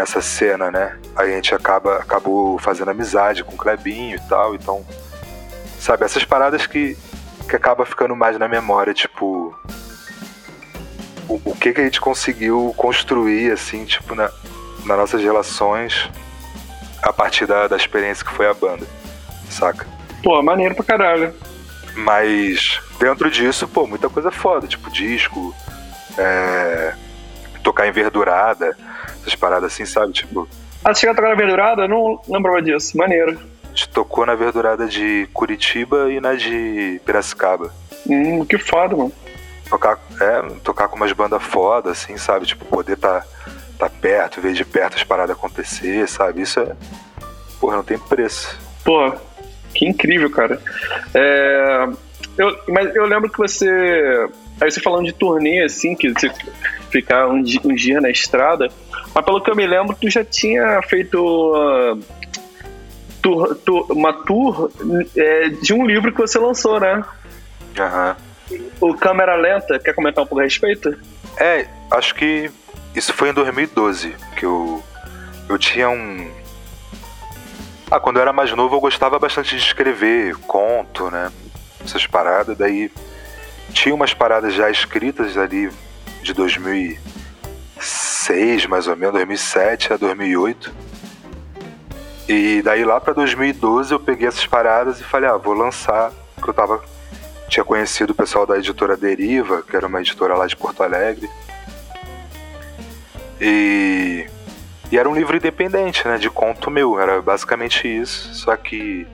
[0.00, 4.84] nessa cena, né, a gente acaba acabou fazendo amizade com o Klebinho e tal, então
[5.78, 6.96] sabe, essas paradas que
[7.48, 9.54] que acaba ficando mais na memória, tipo
[11.28, 14.30] o, o que que a gente conseguiu construir, assim, tipo, na,
[14.84, 16.10] nas nossas relações
[17.02, 18.86] a partir da, da experiência que foi a banda,
[19.48, 19.86] saca?
[20.22, 21.32] Pô, maneiro pra caralho.
[21.94, 25.54] Mas dentro disso, pô, muita coisa foda, tipo disco,
[26.18, 26.94] é,
[27.62, 28.76] tocar em verdurada,
[29.20, 30.12] essas paradas assim, sabe?
[30.12, 30.48] Tipo.
[30.84, 31.88] Ah, você chegou a tocar na verdurada?
[31.88, 32.96] Não lembrava disso.
[32.96, 33.38] Maneiro.
[33.64, 37.72] A gente tocou na verdurada de Curitiba e na de Piracicaba.
[38.08, 39.12] Hum, que foda, mano.
[39.68, 42.46] Tocar, é, tocar com umas bandas foda, assim, sabe?
[42.46, 43.24] Tipo, poder tá,
[43.78, 46.42] tá perto, ver de perto as paradas acontecer, sabe?
[46.42, 46.74] Isso é.
[47.60, 48.58] Porra, não tem preço.
[48.84, 49.12] Pô,
[49.72, 50.60] que incrível, cara.
[51.14, 51.88] É,
[52.36, 53.68] eu, mas eu lembro que você.
[54.60, 56.30] Aí você falando de turnê, assim, que você
[56.90, 58.68] ficar um dia, um dia na estrada.
[59.14, 62.00] Mas pelo que eu me lembro, tu já tinha feito uh,
[63.20, 64.70] tour, tour, uma tour
[65.16, 67.04] é, de um livro que você lançou, né?
[67.78, 68.16] Aham.
[68.80, 69.78] O Câmera Lenta.
[69.78, 70.96] Quer comentar um pouco a respeito?
[71.36, 72.50] É, acho que
[72.94, 74.82] isso foi em 2012 que eu,
[75.48, 76.30] eu tinha um.
[77.90, 81.30] Ah, quando eu era mais novo eu gostava bastante de escrever conto, né?
[81.84, 82.56] Essas paradas.
[82.56, 82.90] Daí
[83.72, 85.70] tinha umas paradas já escritas ali
[86.22, 86.32] de
[87.80, 90.72] 2006, mais ou menos, 2007 a 2008.
[92.28, 96.50] E daí lá para 2012 eu peguei essas paradas e falei, ah, vou lançar, porque
[96.50, 96.82] eu tava
[97.48, 101.28] tinha conhecido o pessoal da editora Deriva, que era uma editora lá de Porto Alegre.
[103.40, 104.24] E,
[104.92, 109.04] e era um livro independente, né, de conto meu, era basicamente isso, só que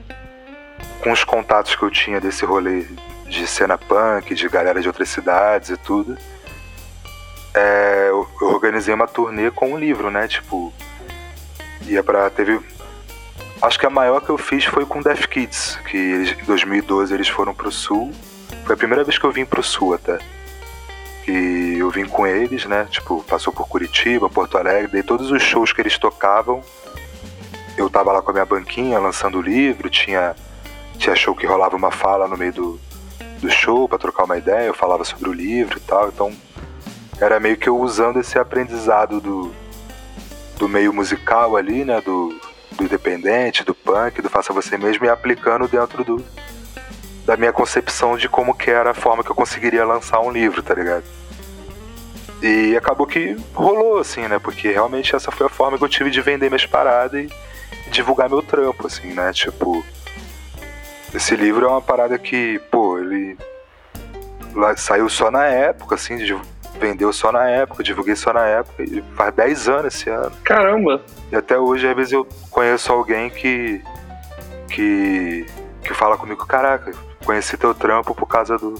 [1.01, 2.85] com os contatos que eu tinha desse rolê
[3.25, 6.15] de cena punk, de galera de outras cidades e tudo,
[7.57, 10.27] é, eu, organizei uma turnê com um livro, né?
[10.27, 10.71] Tipo,
[11.87, 12.29] ia pra.
[12.29, 12.59] Teve.
[13.61, 17.13] Acho que a maior que eu fiz foi com Death Kids, que eles, em 2012
[17.13, 18.11] eles foram pro sul.
[18.65, 20.19] Foi a primeira vez que eu vim pro sul até.
[21.27, 22.87] E eu vim com eles, né?
[22.89, 26.63] Tipo, passou por Curitiba, Porto Alegre, daí todos os shows que eles tocavam,
[27.75, 30.35] eu tava lá com a minha banquinha lançando o livro, tinha,
[30.97, 32.79] tinha show que rolava uma fala no meio do,
[33.41, 36.31] do show para trocar uma ideia, eu falava sobre o livro e tal, então
[37.19, 39.53] era meio que eu usando esse aprendizado do,
[40.57, 42.01] do meio musical ali, né?
[42.01, 42.39] Do,
[42.71, 46.23] do independente, do punk, do faça você mesmo e aplicando dentro do
[47.25, 50.63] da minha concepção de como que era a forma que eu conseguiria lançar um livro,
[50.63, 51.03] tá ligado?
[52.41, 54.39] E acabou que rolou, assim, né?
[54.39, 58.29] Porque realmente essa foi a forma que eu tive de vender minhas paradas e divulgar
[58.29, 59.33] meu trampo, assim, né?
[59.33, 59.83] Tipo,
[61.13, 63.37] esse livro é uma parada que, pô, ele
[64.77, 66.33] saiu só na época, assim, de
[66.77, 70.31] vendeu só na época, divulguei só na época, e faz 10 anos esse ano.
[70.43, 71.01] Caramba!
[71.31, 73.81] E até hoje, às vezes, eu conheço alguém que.
[74.69, 75.45] que.
[75.83, 76.91] que fala comigo, caraca,
[77.25, 78.75] conheci teu trampo por causa do.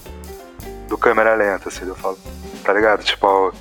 [0.88, 2.18] do câmera lenta, assim, eu falo,
[2.64, 3.04] tá ligado?
[3.04, 3.52] Tipo,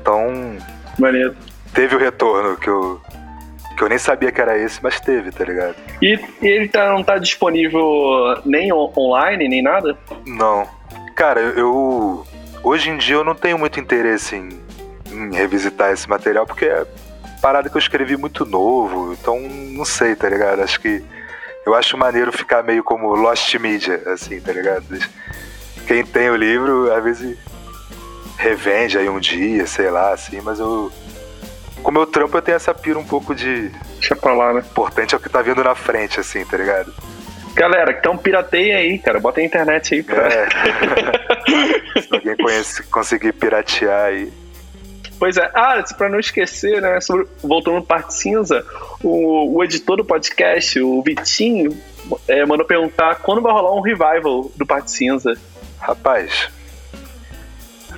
[0.00, 0.58] então.
[0.98, 1.36] Maneiro.
[1.72, 3.00] Teve o retorno que eu.
[3.76, 5.76] que eu nem sabia que era esse, mas teve, tá ligado?
[6.02, 9.96] E, e ele tá, não tá disponível nem on online, nem nada?
[10.26, 10.66] Não.
[11.14, 12.26] Cara, eu
[12.64, 14.48] Hoje em dia eu não tenho muito interesse em,
[15.10, 16.86] em revisitar esse material, porque é
[17.40, 20.62] parada que eu escrevi muito novo, então não sei, tá ligado?
[20.62, 21.02] Acho que
[21.66, 24.84] eu acho maneiro ficar meio como Lost Media, assim, tá ligado?
[25.86, 27.36] Quem tem o livro, às vezes
[28.36, 30.90] revende aí um dia, sei lá, assim, mas eu.
[31.82, 33.70] Com o meu trampo eu tenho essa pira um pouco de.
[33.98, 34.60] Deixa pra lá, né?
[34.60, 36.92] Importante é o que tá vindo na frente, assim, tá ligado?
[37.54, 39.20] Galera, então pirateia aí, cara.
[39.20, 40.26] Bota a internet aí pra.
[40.26, 40.48] É.
[42.00, 44.32] Se alguém conhece, conseguir piratear aí.
[45.18, 45.50] Pois é.
[45.54, 47.00] Ah, pra não esquecer, né?
[47.00, 48.64] Sobre, voltando no Parte Cinza,
[49.02, 51.78] o, o editor do podcast, o Vitinho,
[52.26, 55.34] é, mandou perguntar quando vai rolar um revival do Parte Cinza.
[55.78, 56.50] Rapaz,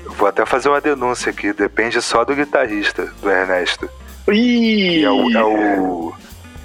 [0.07, 1.53] vou até fazer uma denúncia aqui.
[1.53, 3.89] Depende só do guitarrista, do Ernesto.
[4.29, 5.05] Ih!
[5.05, 6.15] É o, é o,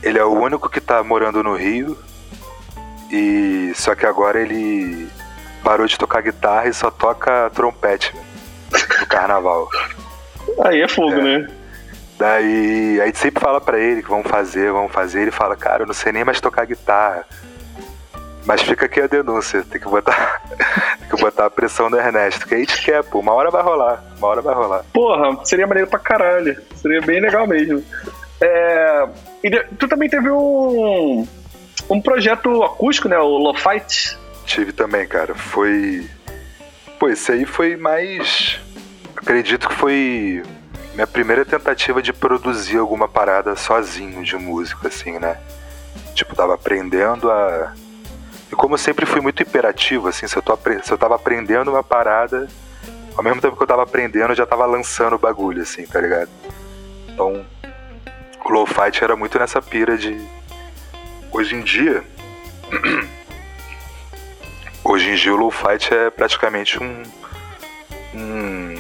[0.02, 1.98] ele é o único que tá morando no Rio
[3.12, 5.10] e só que agora ele
[5.64, 8.16] parou de tocar guitarra e só toca trompete
[9.00, 9.68] no carnaval.
[10.64, 11.22] Aí é fogo, é.
[11.22, 11.50] né?
[12.18, 15.22] Daí a gente sempre fala para ele que vamos fazer, vamos fazer.
[15.22, 17.26] Ele fala, cara, eu não sei nem mais tocar guitarra.
[18.46, 20.42] Mas fica aqui a denúncia, tem que botar,
[21.00, 23.20] tem que botar a pressão do Ernesto, que a gente quer, pô.
[23.20, 24.84] Uma hora vai rolar, uma hora vai rolar.
[24.92, 26.60] Porra, seria maneiro pra caralho.
[26.76, 27.84] Seria bem legal mesmo.
[28.42, 29.08] É,
[29.44, 31.28] e tu também teve um,
[31.90, 33.18] um projeto acústico, né?
[33.18, 34.18] O Lo-Fight.
[34.46, 35.34] Tive também, cara.
[35.34, 36.08] Foi.
[37.00, 38.60] Pô, esse aí foi mais.
[39.16, 40.44] Acredito que foi
[40.94, 45.38] minha primeira tentativa de produzir alguma parada sozinho de música, assim, né?
[46.14, 47.74] Tipo, tava aprendendo a.
[48.52, 51.70] E como eu sempre fui muito imperativo, assim, se eu, tô, se eu tava aprendendo
[51.70, 52.48] uma parada,
[53.16, 56.02] ao mesmo tempo que eu tava aprendendo, eu já tava lançando o bagulho, assim, tá
[56.02, 56.30] ligado?
[57.08, 57.46] Então,
[58.44, 60.18] o low fight era muito nessa pira de.
[61.32, 62.04] Hoje em dia.
[64.84, 67.04] Hoje em dia o low fight é praticamente um.
[68.16, 68.76] um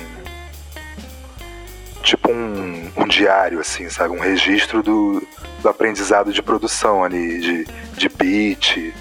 [2.01, 4.15] tipo um, um diário, assim, sabe?
[4.15, 5.21] Um registro do,
[5.61, 8.93] do aprendizado de produção ali, de, de beat,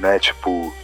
[0.00, 0.18] né?
[0.18, 0.74] Tipo,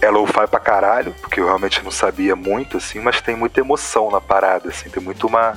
[0.00, 4.10] é lo-fi pra caralho, porque eu realmente não sabia muito, assim, mas tem muita emoção
[4.10, 5.56] na parada, assim, tem muito uma.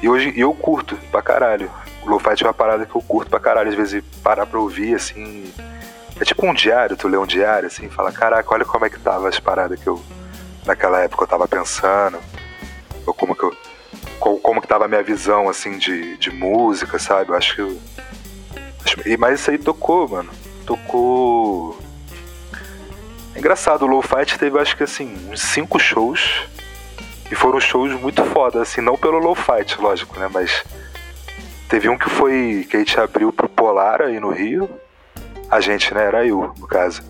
[0.00, 1.70] E hoje eu curto pra caralho.
[2.04, 5.52] Lo-fi é uma parada que eu curto pra caralho, às vezes parar pra ouvir, assim.
[6.20, 8.98] É tipo um diário, tu lê um diário, assim, fala, caraca, olha como é que
[9.00, 10.00] tava as paradas que eu.
[10.64, 12.18] Naquela época eu tava pensando.
[13.06, 13.54] Ou como que eu
[14.20, 17.30] como que tava a minha visão, assim, de, de música, sabe?
[17.30, 17.80] Eu acho que eu...
[19.18, 20.30] Mas isso aí tocou, mano.
[20.64, 21.78] Tocou...
[23.34, 26.46] É engraçado, o Low Fight teve, acho que, assim, uns cinco shows.
[27.30, 30.28] E foram shows muito foda, assim, não pelo Low Fight, lógico, né?
[30.32, 30.64] Mas
[31.68, 32.66] teve um que foi...
[32.68, 34.68] que a gente abriu pro Polar aí no Rio.
[35.50, 36.04] A gente, né?
[36.04, 37.02] Era eu, no caso.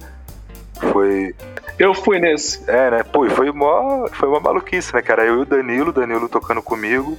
[0.92, 1.34] Foi
[1.78, 2.68] eu fui nesse.
[2.70, 3.02] É, né?
[3.02, 5.24] Pô, foi uma, foi uma maluquice, né, cara?
[5.24, 7.18] Eu e o Danilo, Danilo tocando comigo,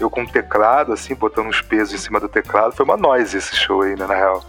[0.00, 2.74] eu com o teclado, assim, botando uns pesos em cima do teclado.
[2.74, 4.44] Foi uma noise esse show aí, né, na real.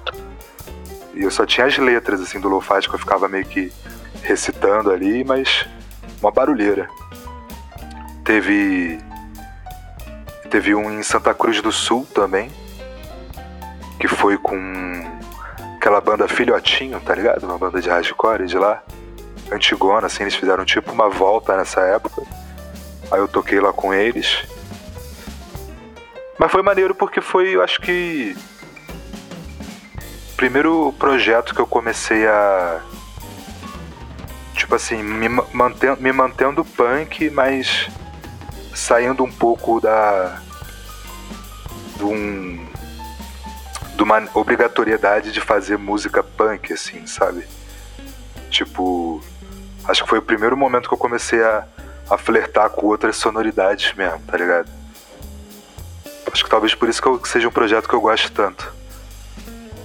[1.13, 3.71] E eu só tinha as letras, assim, do Lofat que eu ficava meio que
[4.23, 5.67] recitando ali, mas
[6.21, 6.89] uma barulheira.
[8.23, 8.97] Teve.
[10.55, 12.49] Teve um em Santa Cruz do Sul também,
[13.99, 14.55] que foi com
[15.75, 17.43] aquela banda Filhotinho, tá ligado?
[17.43, 18.81] Uma banda de hardcore de lá
[19.51, 22.21] antigona, assim, eles fizeram tipo uma volta nessa época.
[23.11, 24.45] Aí eu toquei lá com eles.
[26.39, 28.33] Mas foi maneiro porque foi, eu acho que.
[30.37, 32.79] Primeiro projeto que eu comecei a.
[34.53, 37.89] Tipo assim, me mantendo, me mantendo punk, mas
[38.73, 40.44] saindo um pouco da.
[41.95, 42.65] De um.
[43.95, 47.45] de uma obrigatoriedade de fazer música punk, assim, sabe?
[48.49, 49.21] Tipo
[49.87, 51.63] Acho que foi o primeiro momento que eu comecei a,
[52.09, 54.67] a flertar com outras sonoridades mesmo, tá ligado?
[56.31, 58.73] Acho que talvez por isso que, eu, que seja um projeto que eu gosto tanto.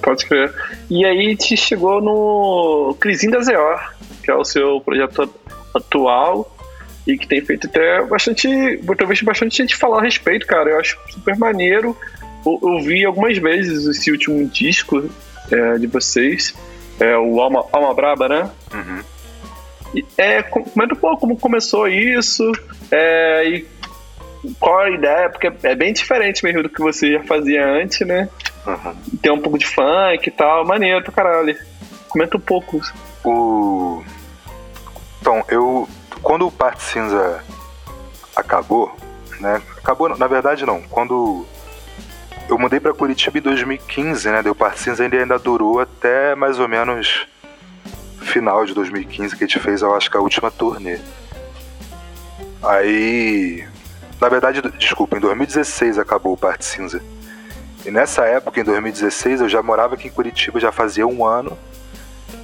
[0.02, 0.52] Pode crer.
[0.88, 3.92] E aí te chegou no Crisinho da
[4.22, 5.32] que é o seu projeto
[5.74, 6.56] atual
[7.06, 8.48] e que tem feito até bastante.
[8.48, 10.70] Eu vejo bastante gente falar a respeito, cara.
[10.70, 11.96] Eu acho super maneiro.
[12.44, 15.10] Eu, eu vi algumas vezes esse último disco
[15.50, 16.54] é, de vocês,
[16.98, 18.50] é o Alma, Alma Braba, né?
[18.72, 20.02] Uhum.
[20.16, 22.50] É, comenta um pouco como começou isso
[22.92, 23.66] é, e
[24.58, 28.28] qual a ideia, porque é bem diferente mesmo do que você já fazia antes, né?
[28.66, 28.94] Uhum.
[29.20, 31.56] Tem um pouco de funk e tal, maneiro pra caralho.
[32.08, 32.80] Comenta um pouco.
[33.24, 34.02] O...
[35.20, 35.88] Então, eu.
[36.22, 37.42] Quando o Parte Cinza
[38.36, 38.94] acabou,
[39.40, 39.62] né?
[39.78, 40.82] Acabou, na verdade não.
[40.82, 41.46] Quando
[42.48, 44.42] eu mudei para Curitiba em 2015, né?
[44.42, 47.26] Deu Parte Cinza ainda, ainda durou até mais ou menos
[48.20, 50.98] final de 2015 que a gente fez, eu acho que a última turnê.
[52.62, 53.66] Aí,
[54.20, 57.02] na verdade, desculpa, em 2016 acabou o Parte Cinza.
[57.84, 61.56] E nessa época, em 2016, eu já morava aqui em Curitiba, já fazia um ano.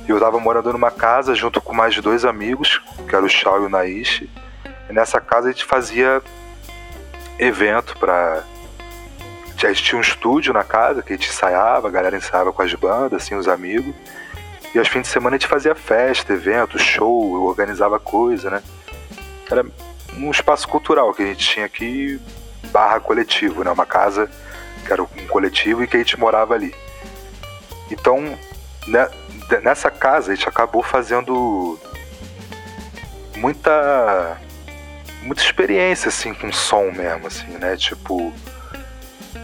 [0.09, 3.66] Eu tava morando numa casa junto com mais dois amigos, que era o Shaw e
[3.66, 4.31] o Naishi.
[4.88, 6.22] E nessa casa a gente fazia
[7.38, 8.42] evento pra.
[9.62, 12.62] A gente tinha um estúdio na casa que a gente ensaiava, a galera ensaiava com
[12.62, 13.94] as bandas, assim, os amigos.
[14.75, 18.62] E aos fins de semana a gente fazia festa, evento, show, eu organizava coisa, né?
[19.51, 19.64] Era
[20.16, 22.20] um espaço cultural que a gente tinha aqui,
[22.70, 23.70] barra coletivo, né?
[23.70, 24.31] Uma casa
[24.85, 26.75] que era um coletivo e que a gente morava ali.
[27.90, 28.38] Então,
[28.87, 29.09] né,
[29.62, 31.78] nessa casa a gente acabou fazendo
[33.37, 34.38] muita
[35.22, 37.76] muita experiência assim com som mesmo assim, né?
[37.76, 38.32] Tipo,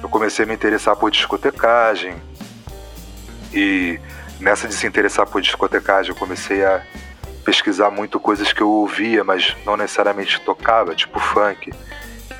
[0.02, 2.14] eu comecei a me interessar por discotecagem
[3.52, 3.98] e
[4.40, 6.82] nessa de se interessar por discotecagem, eu comecei a
[7.44, 11.72] pesquisar muito coisas que eu ouvia, mas não necessariamente tocava, tipo funk,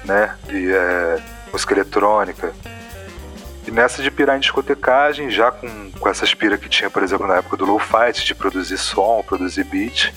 [0.04, 0.36] né?
[0.48, 1.22] E é,
[1.52, 2.52] música eletrônica.
[3.66, 7.26] E nessa de pirar em discotecagem, já com, com essa pira que tinha, por exemplo,
[7.26, 10.12] na época do Low Fight, de produzir som, produzir beat,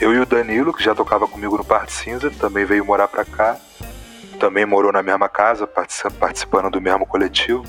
[0.00, 3.24] eu e o Danilo, que já tocava comigo no Parte Cinza, também veio morar pra
[3.24, 3.56] cá.
[4.38, 7.64] Também morou na mesma casa, participando do mesmo coletivo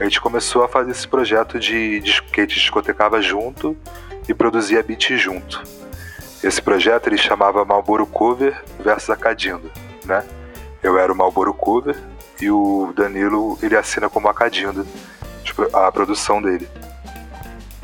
[0.00, 3.76] a gente começou a fazer esse projeto de, de que a gente discotecava junto
[4.26, 5.62] e produzia beat junto.
[6.42, 9.70] Esse projeto ele chamava Malboro Cover versus Acadindo,
[10.06, 10.24] né?
[10.82, 11.96] Eu era o Malboro Cover
[12.40, 14.86] e o Danilo ele assina como Acadindo
[15.44, 16.68] tipo, a produção dele.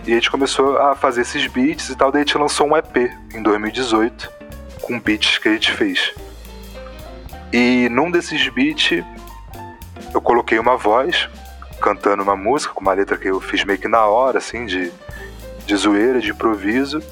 [0.07, 2.77] E a gente começou a fazer esses beats e tal, daí a gente lançou um
[2.77, 2.97] EP
[3.35, 4.31] em 2018
[4.83, 6.15] com beats que a gente fez.
[7.53, 9.05] E num desses beats
[10.15, 11.29] eu coloquei uma voz
[11.81, 14.93] cantando uma música com uma letra que eu fiz meio que na hora, assim, de,
[15.67, 17.03] de zoeira, de improviso.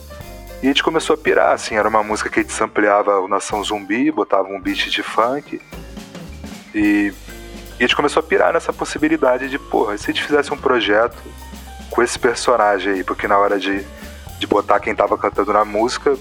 [0.63, 3.29] E a gente começou a pirar, assim, era uma música que a gente sampleava o
[3.29, 5.61] Nação Zumbi, botava um beat de funk.
[6.75, 7.13] E,
[7.79, 10.57] e a gente começou a pirar nessa possibilidade de, porra, se a gente fizesse um
[10.57, 11.17] projeto
[11.91, 13.85] com esse personagem aí, porque na hora de,
[14.39, 16.17] de botar quem tava cantando na música,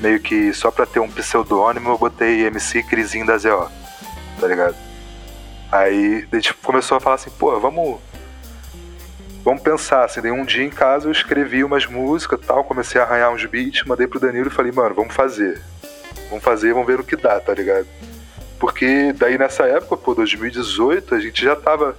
[0.00, 3.70] meio que só pra ter um pseudônimo, eu botei MC Crisinho da ZO,
[4.40, 4.76] tá ligado?
[5.70, 8.00] Aí a gente começou a falar assim, pô, vamos.
[9.44, 13.04] Vamos pensar, assim, daí um dia em casa eu escrevi umas músicas tal, comecei a
[13.04, 15.62] arranhar uns beats, mandei pro Danilo e falei, mano, vamos fazer.
[16.28, 17.86] Vamos fazer, vamos ver o que dá, tá ligado?
[18.58, 21.96] Porque daí nessa época, pô, 2018, a gente já tava.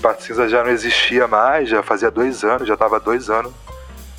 [0.00, 3.52] Particiza já não existia mais, já fazia dois anos, já tava dois anos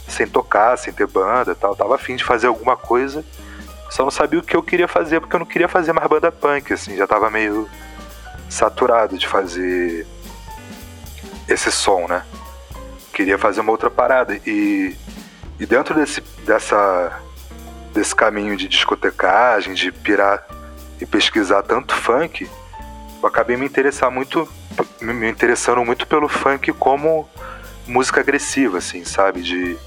[0.08, 1.76] sem tocar, sem ter banda tal.
[1.76, 3.24] Tava afim de fazer alguma coisa,
[3.90, 6.32] só não sabia o que eu queria fazer, porque eu não queria fazer mais banda
[6.32, 7.70] punk, assim, já tava meio
[8.50, 10.06] saturado de fazer
[11.48, 12.24] esse som, né?
[13.14, 14.40] Queria fazer uma outra parada.
[14.46, 14.96] E,
[15.60, 17.20] e dentro desse, dessa,
[17.94, 20.46] desse caminho de discotecagem, de pirar
[21.00, 22.50] e pesquisar tanto funk,
[23.22, 24.48] eu acabei me interessar muito,
[25.02, 27.28] me interessando muito pelo funk como
[27.88, 29.42] música agressiva, assim, sabe?
[29.42, 29.78] De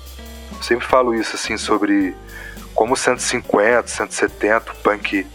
[0.57, 2.15] eu sempre falo isso assim sobre
[2.75, 5.27] como 150, 170, punk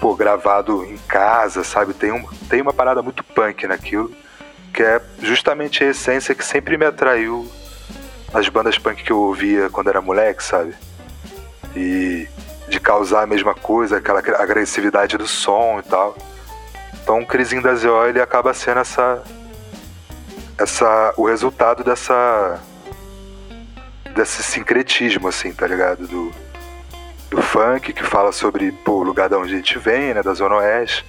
[0.00, 1.94] pô, gravado em casa, sabe?
[1.94, 4.12] Tem, um, tem uma parada muito punk naquilo,
[4.74, 7.50] que é justamente a essência que sempre me atraiu
[8.32, 10.74] nas bandas punk que eu ouvia quando era moleque, sabe?
[11.76, 12.26] E
[12.72, 16.16] de causar a mesma coisa, aquela agressividade do som e tal.
[17.02, 19.22] Então o Crisinho da ZO ele acaba sendo essa
[20.58, 22.58] essa o resultado dessa
[24.14, 26.06] desse sincretismo assim, tá ligado?
[26.06, 26.32] Do
[27.30, 30.56] do funk, que fala sobre o lugar de onde a gente vem, né, da Zona
[30.56, 31.04] Oeste,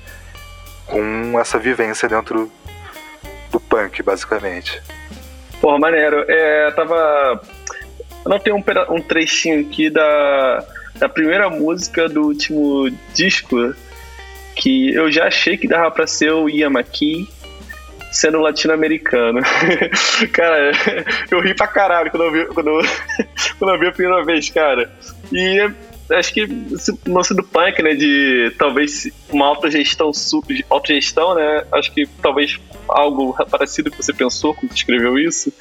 [0.86, 2.50] com essa vivência dentro
[3.52, 4.82] do punk, basicamente.
[5.60, 6.24] Porra, maneiro.
[6.30, 7.42] É, tava.
[8.26, 10.66] Eu notei um, um trechinho aqui da,
[11.04, 13.76] da primeira música do último disco,
[14.56, 17.28] que eu já achei que dava pra ser o Yamaki
[18.10, 19.42] sendo latino-americano.
[20.32, 20.72] cara,
[21.30, 22.80] eu ri pra caralho quando eu vi, quando,
[23.60, 24.90] quando eu vi a primeira vez, cara.
[25.30, 25.70] E
[26.12, 30.12] acho que esse lance do punk, né, de talvez uma autogestão,
[30.70, 35.52] autogestão, né, acho que talvez algo parecido que você pensou quando escreveu isso.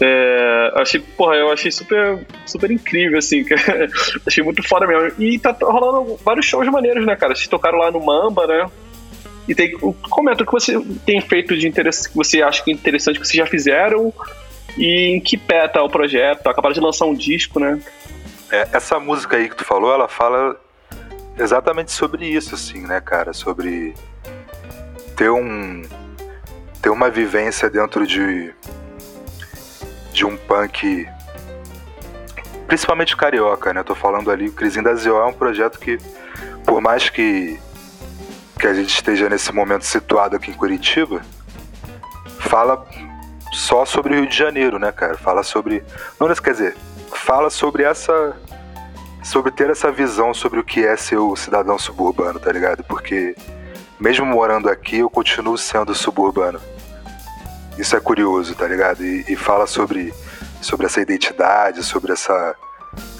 [0.00, 3.44] É, achei, porra, eu achei super, super incrível, assim,
[4.26, 5.12] achei muito foda mesmo.
[5.22, 7.34] E tá rolando vários shows maneiros, né, cara?
[7.34, 8.66] Vocês tocaram lá no Mamba, né?
[9.48, 9.76] E tem,
[10.08, 13.26] comenta o que você tem feito de interesse, que você acha que é interessante que
[13.26, 14.12] vocês já fizeram
[14.78, 16.46] e em que pé tá o projeto.
[16.46, 17.80] Acabaram de lançar um disco, né?
[18.50, 20.56] É, essa música aí que tu falou, ela fala
[21.38, 23.32] exatamente sobre isso, assim, né, cara?
[23.32, 23.94] Sobre
[25.16, 25.82] ter um
[26.82, 28.52] ter uma vivência dentro de
[30.12, 31.06] de um punk
[32.66, 33.82] principalmente carioca, né?
[33.82, 35.98] Tô falando ali, o Crisinho da Zio é um projeto que
[36.64, 37.58] por mais que
[38.58, 41.22] que a gente esteja nesse momento situado aqui em Curitiba,
[42.38, 42.84] fala
[43.52, 45.16] só sobre o Rio de Janeiro, né, cara?
[45.16, 45.82] Fala sobre
[46.18, 46.76] não, quer dizer,
[47.16, 48.36] fala sobre essa.
[49.22, 52.82] sobre ter essa visão sobre o que é ser o cidadão suburbano, tá ligado?
[52.84, 53.34] Porque
[54.00, 56.58] mesmo morando aqui, eu continuo sendo suburbano.
[57.78, 59.04] Isso é curioso, tá ligado?
[59.04, 60.12] E, e fala sobre,
[60.62, 62.54] sobre essa identidade, sobre essa,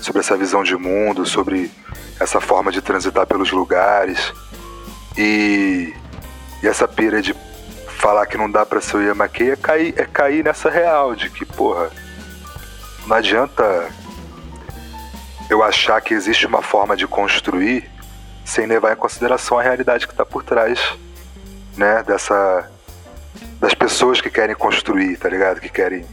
[0.00, 1.70] sobre essa visão de mundo, sobre
[2.18, 4.33] essa forma de transitar pelos lugares.
[5.18, 5.94] E,
[6.62, 7.35] e essa pira de
[7.98, 11.29] falar que não dá pra ser o Yamakei é cair, é cair nessa real de
[11.29, 11.90] que, porra,
[13.11, 13.90] não adianta
[15.51, 17.90] eu achar que existe uma forma de construir
[18.44, 20.79] sem levar em consideração a realidade que está por trás,
[21.77, 22.70] né, dessa
[23.59, 25.61] das pessoas que querem construir, tá ligado?
[25.61, 26.07] Que querem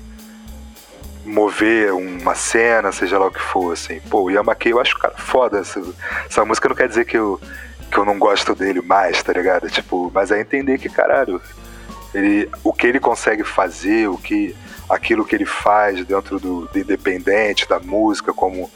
[1.23, 3.99] mover uma cena, seja lá o que for, assim.
[4.09, 5.59] Pô, o Yamakei eu acho cara foda.
[5.59, 5.81] Essa,
[6.27, 7.39] essa música não quer dizer que eu,
[7.91, 9.69] que eu não gosto dele mais, tá ligado?
[9.69, 11.41] Tipo, mas é entender que, caralho,
[12.13, 14.55] ele, o que ele consegue fazer, o que
[14.89, 18.71] aquilo que ele faz dentro do, do independente, da música, como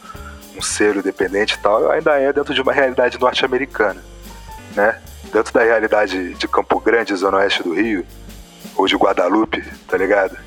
[0.55, 4.03] um selo independente e tal, ainda é dentro de uma realidade norte-americana,
[4.76, 4.99] né?
[5.32, 8.05] Dentro da realidade de Campo Grande, zona oeste do Rio,
[8.76, 10.38] ou de Guadalupe, tá ligado?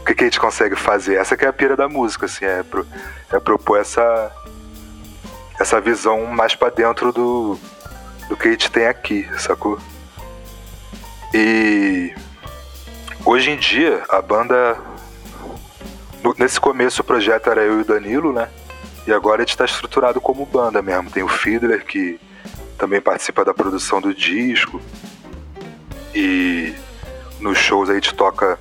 [0.00, 1.16] O que, que a gente consegue fazer?
[1.16, 2.86] Essa que é a pira da música, assim, é, pro,
[3.32, 4.30] é propor essa,
[5.58, 7.58] essa visão mais para dentro do,
[8.28, 9.78] do que a gente tem aqui, sacou?
[11.32, 12.12] E
[13.24, 14.76] Hoje em dia, a banda.
[16.38, 18.48] Nesse começo o projeto era eu e o Danilo, né?
[19.06, 21.10] E agora a gente tá estruturado como banda mesmo.
[21.10, 22.20] Tem o Fiedler, que
[22.76, 24.80] também participa da produção do disco.
[26.14, 26.74] E
[27.40, 28.58] nos shows a gente toca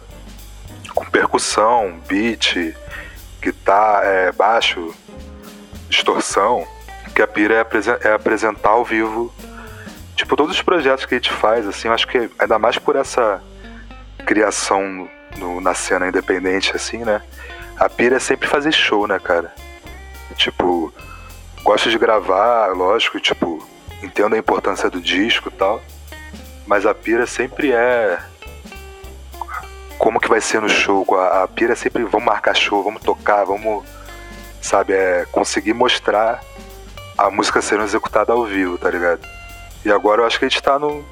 [0.94, 2.76] com percussão, beat,
[3.42, 4.94] guitarra, é, baixo,
[5.90, 6.68] distorção.
[7.16, 9.34] Que a pira é, é apresentar ao vivo
[10.16, 12.96] tipo, todos os projetos que a gente faz, assim, eu acho que ainda mais por
[12.96, 13.42] essa
[14.22, 17.22] criação no, na cena independente, assim, né?
[17.78, 19.54] A pira é sempre fazer show, né, cara?
[20.36, 20.94] Tipo,
[21.64, 23.66] gosto de gravar, lógico, tipo,
[24.04, 25.82] entendo a importância do disco e tal,
[26.66, 28.20] mas a pira sempre é
[29.98, 31.06] como que vai ser no show.
[31.16, 33.86] A, a pira é sempre vamos marcar show, vamos tocar, vamos,
[34.62, 36.42] sabe, é conseguir mostrar
[37.18, 39.22] a música sendo executada ao vivo, tá ligado?
[39.86, 41.06] E agora eu acho que a gente tá no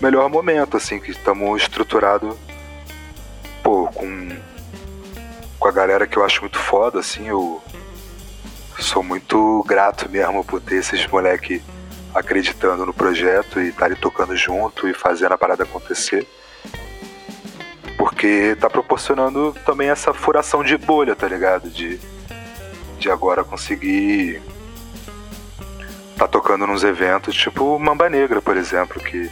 [0.00, 2.38] melhor momento, assim, que estamos estruturado
[3.62, 4.28] pô, com,
[5.58, 7.62] com a galera que eu acho muito foda, assim, eu
[8.78, 11.62] sou muito grato mesmo por ter esses moleque
[12.14, 16.26] acreditando no projeto e estarem tocando junto e fazendo a parada acontecer.
[17.96, 21.68] Porque tá proporcionando também essa furação de bolha, tá ligado?
[21.68, 22.00] De,
[22.98, 24.40] de agora conseguir
[26.16, 29.30] tá tocando nos eventos, tipo Mamba Negra, por exemplo, que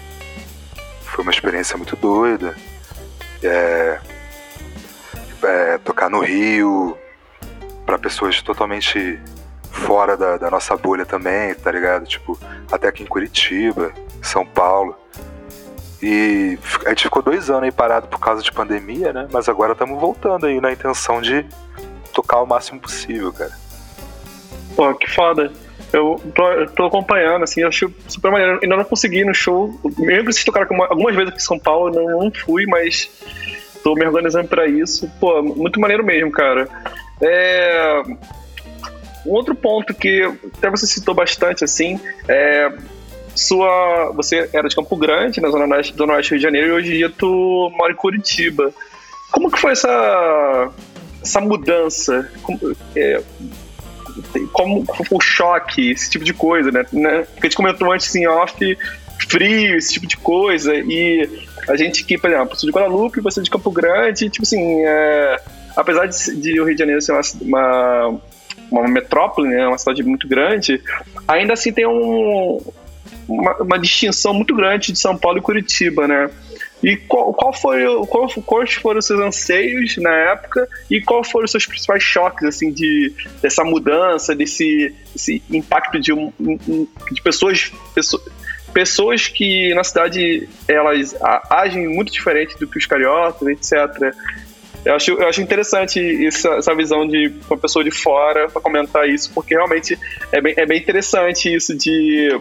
[1.06, 2.54] foi uma experiência muito doida.
[3.42, 4.00] É,
[5.42, 6.96] é, tocar no Rio,
[7.84, 9.18] para pessoas totalmente
[9.70, 12.06] fora da, da, nossa bolha também, tá ligado?
[12.06, 12.38] Tipo,
[12.70, 13.92] até aqui em Curitiba,
[14.22, 14.96] São Paulo.
[16.02, 19.28] E a gente ficou dois anos aí parado por causa de pandemia, né?
[19.30, 21.46] Mas agora estamos voltando aí na intenção de
[22.12, 23.52] tocar o máximo possível, cara.
[24.74, 25.52] Pô, que foda.
[25.92, 28.58] Eu tô, eu tô acompanhando, assim, eu acho super maneiro.
[28.62, 29.78] Ainda não consegui no show.
[29.98, 33.08] Mesmo que vocês tocaram algumas vezes aqui em São Paulo, não, não fui, mas
[33.82, 35.10] tô me organizando para isso.
[35.20, 36.68] Pô, muito maneiro mesmo, cara.
[37.22, 38.02] É...
[39.24, 40.22] Um outro ponto que
[40.56, 42.72] até você citou bastante, assim, é
[43.34, 44.12] sua.
[44.14, 46.96] Você era de Campo Grande, na Zona Oeste do Rio de Janeiro, e hoje em
[46.96, 48.72] dia tu mora em Curitiba.
[49.30, 50.70] Como que foi essa,
[51.22, 52.30] essa mudança?
[52.42, 52.58] Como,
[52.94, 53.20] é,
[54.52, 56.84] como o choque, esse tipo de coisa, né?
[56.92, 57.26] né?
[57.32, 58.78] Porque a gente comentou antes em off,
[59.28, 61.28] frio, esse tipo de coisa, e
[61.68, 64.82] a gente que, por exemplo, sou de Guadalupe, você é de Campo Grande, tipo assim,
[64.84, 65.40] é,
[65.76, 68.20] apesar de, de, o Rio de Janeiro ser uma, uma,
[68.70, 70.80] uma metrópole, né, uma cidade muito grande,
[71.26, 72.60] ainda assim tem um,
[73.28, 76.30] uma, uma distinção muito grande de São Paulo e Curitiba, né?
[76.82, 81.46] E qual, qual foi qual, quais foram os seus anseios na época e qual foram
[81.46, 84.94] os seus principais choques assim de dessa mudança, desse,
[85.50, 86.12] impacto de,
[87.10, 88.22] de pessoas, pessoas
[88.74, 91.16] pessoas que na cidade elas
[91.48, 94.14] agem muito diferente do que os cariocas, etc.
[94.84, 99.08] Eu acho, eu acho interessante essa, essa visão de uma pessoa de fora para comentar
[99.08, 99.98] isso, porque realmente
[100.30, 102.38] é bem, é bem interessante isso de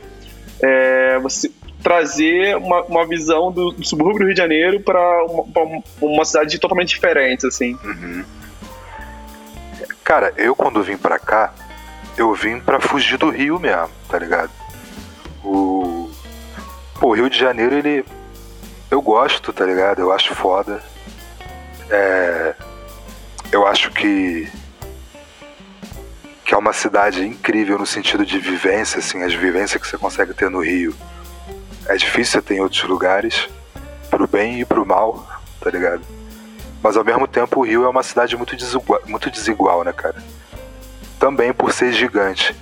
[0.61, 1.49] é, você
[1.85, 6.57] trazer uma, uma visão do, do, subúrbio do Rio de Janeiro para uma, uma, cidade
[6.57, 7.77] totalmente diferente, assim.
[7.83, 8.25] Uhum.
[10.03, 11.53] Cara, eu quando vim para cá,
[12.17, 14.49] eu vim para fugir do Rio mesmo, tá ligado?
[15.43, 16.09] O,
[16.99, 18.03] Pô, o Rio de Janeiro, ele.
[18.89, 19.99] Eu gosto, tá ligado?
[19.99, 20.81] Eu acho foda.
[21.91, 22.55] É,
[23.51, 24.51] eu acho que
[26.43, 30.33] que é uma cidade incrível no sentido de vivência, assim, as vivências que você consegue
[30.33, 30.95] ter no Rio
[31.87, 33.47] é difícil ter em outros lugares,
[34.09, 35.25] pro bem e pro mal,
[35.59, 36.01] tá ligado?
[36.81, 40.21] Mas ao mesmo tempo o Rio é uma cidade muito desigual, muito desigual, né, cara?
[41.19, 42.55] Também por ser gigante.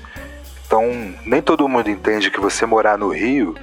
[0.65, 0.89] Então,
[1.26, 3.55] nem todo mundo entende que você morar no Rio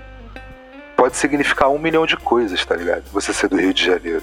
[0.97, 3.05] pode significar um milhão de coisas, tá ligado?
[3.13, 4.23] Você ser do Rio de Janeiro.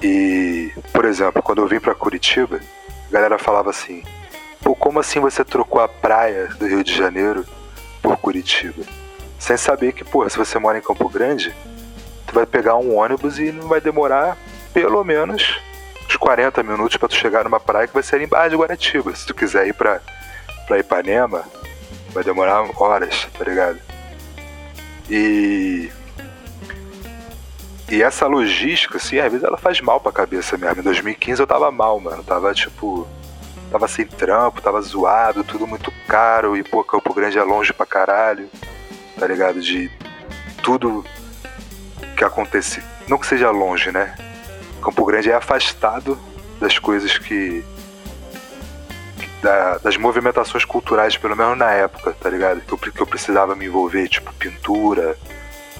[0.00, 2.60] E, por exemplo, quando eu vim para Curitiba,
[3.08, 4.02] a galera falava assim:
[4.62, 7.44] pô, como assim você trocou a praia do Rio de Janeiro
[8.00, 8.82] por Curitiba?
[9.42, 11.52] Sem saber que, porra, se você mora em Campo Grande,
[12.28, 14.38] tu vai pegar um ônibus e não vai demorar
[14.72, 15.60] pelo menos
[16.06, 19.12] uns 40 minutos para tu chegar numa praia que vai ser em Barra de Guaratiba.
[19.16, 20.00] Se tu quiser ir pra,
[20.68, 21.42] pra Ipanema,
[22.10, 23.80] vai demorar horas, tá ligado?
[25.10, 25.90] E.
[27.90, 30.78] E essa logística, assim, às vezes ela faz mal pra cabeça mesmo.
[30.78, 32.22] Em 2015 eu tava mal, mano.
[32.22, 33.08] Tava tipo.
[33.72, 36.56] Tava sem trampo, tava zoado, tudo muito caro.
[36.56, 38.48] E, pô, Campo Grande é longe pra caralho
[39.18, 39.60] tá ligado?
[39.60, 39.90] De
[40.62, 41.04] tudo
[42.16, 42.82] que acontece.
[43.08, 44.14] Não que seja longe, né?
[44.82, 46.18] Campo Grande é afastado
[46.60, 47.64] das coisas que.
[49.42, 52.60] Da, das movimentações culturais, pelo menos na época, tá ligado?
[52.60, 55.16] Que eu, que eu precisava me envolver, tipo pintura,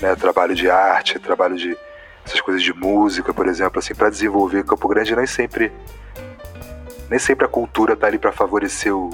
[0.01, 0.17] né?
[0.17, 1.77] Trabalho de arte, trabalho de.
[2.25, 5.71] essas coisas de música, por exemplo, assim, para desenvolver Campo Grande nem sempre
[7.09, 9.11] Nem sempre a cultura tá ali para favorecer o,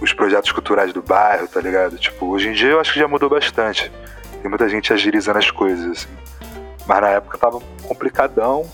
[0.00, 1.98] os projetos culturais do bairro, tá ligado?
[1.98, 3.92] Tipo, hoje em dia eu acho que já mudou bastante.
[4.40, 6.08] Tem muita gente agilizando as coisas, assim.
[6.86, 8.68] Mas na época tava complicadão.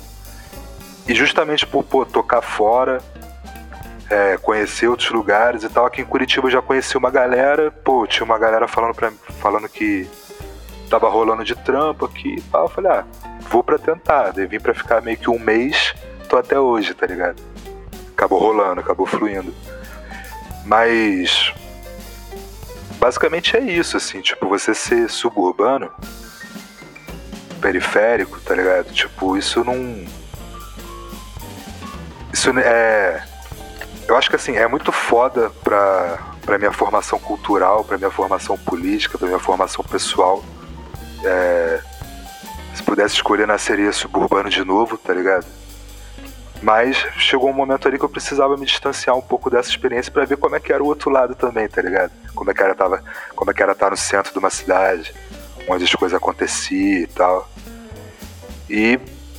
[1.08, 2.98] E justamente por pô, tocar fora,
[4.10, 5.86] é, conhecer outros lugares e tal.
[5.86, 9.68] Aqui em Curitiba eu já conheci uma galera, pô, tinha uma galera falando, pra, falando
[9.68, 10.08] que
[10.88, 12.64] tava rolando de trampo aqui e tal.
[12.64, 13.04] Eu falei, ah,
[13.50, 14.32] vou pra tentar.
[14.32, 15.94] Daí vim pra ficar meio que um mês,
[16.28, 17.42] tô até hoje, tá ligado?
[18.12, 19.52] Acabou rolando, acabou fluindo.
[20.66, 21.52] Mas.
[22.98, 25.90] Basicamente é isso, assim, tipo, você ser suburbano,
[27.60, 28.92] periférico, tá ligado?
[28.92, 30.04] Tipo, isso não.
[32.32, 33.22] Isso é
[34.08, 38.56] eu acho que assim, é muito foda pra, pra minha formação cultural, pra minha formação
[38.56, 40.44] política, pra minha formação pessoal.
[41.24, 41.80] É,
[42.72, 45.44] se pudesse escolher, nasceria suburbano de novo, tá ligado?
[46.62, 50.24] Mas chegou um momento ali que eu precisava me distanciar um pouco dessa experiência para
[50.24, 52.10] ver como é que era o outro lado também, tá ligado?
[52.34, 53.02] Como é que era, tava,
[53.34, 55.14] como é que era estar no centro de uma cidade,
[55.68, 57.48] onde as coisas aconteciam e tal.
[58.68, 58.98] E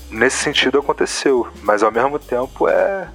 [0.09, 3.07] nesse sentido aconteceu, mas ao mesmo tempo é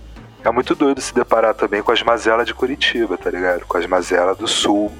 [0.44, 3.64] é muito doido se deparar também com as mazelas de Curitiba, tá ligado?
[3.64, 4.90] Com as mazelas do sul.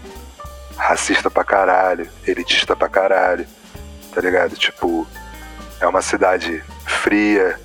[0.76, 3.46] Racista pra caralho, elitista pra caralho,
[4.14, 4.54] tá ligado?
[4.56, 5.06] Tipo,
[5.80, 7.58] é uma cidade fria.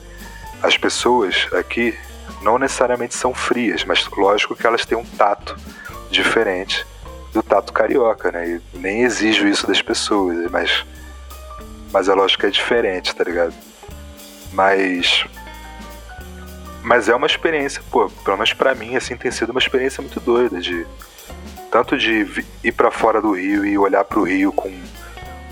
[0.62, 1.98] As pessoas aqui
[2.42, 5.58] não necessariamente são frias, mas lógico que elas têm um tato
[6.10, 6.86] diferente
[7.34, 8.50] do tato carioca, né?
[8.50, 10.86] E nem exijo isso das pessoas, mas
[11.92, 13.54] mas lógico que é diferente, tá ligado?
[14.52, 15.26] Mas
[16.88, 20.22] mas é uma experiência, pô, pelo menos pra mim, assim, tem sido uma experiência muito
[20.22, 20.88] doida de.
[21.70, 24.74] Tanto de ir para fora do Rio e olhar para o Rio com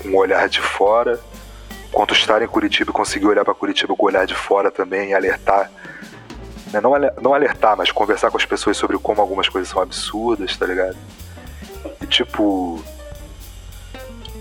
[0.02, 1.20] um olhar de fora,
[1.92, 5.14] quanto estar em Curitiba conseguir olhar para Curitiba com o olhar de fora também e
[5.14, 5.70] alertar.
[6.72, 6.80] Né?
[6.80, 10.66] Não, não alertar, mas conversar com as pessoas sobre como algumas coisas são absurdas, tá
[10.66, 10.96] ligado?
[12.00, 12.82] E tipo.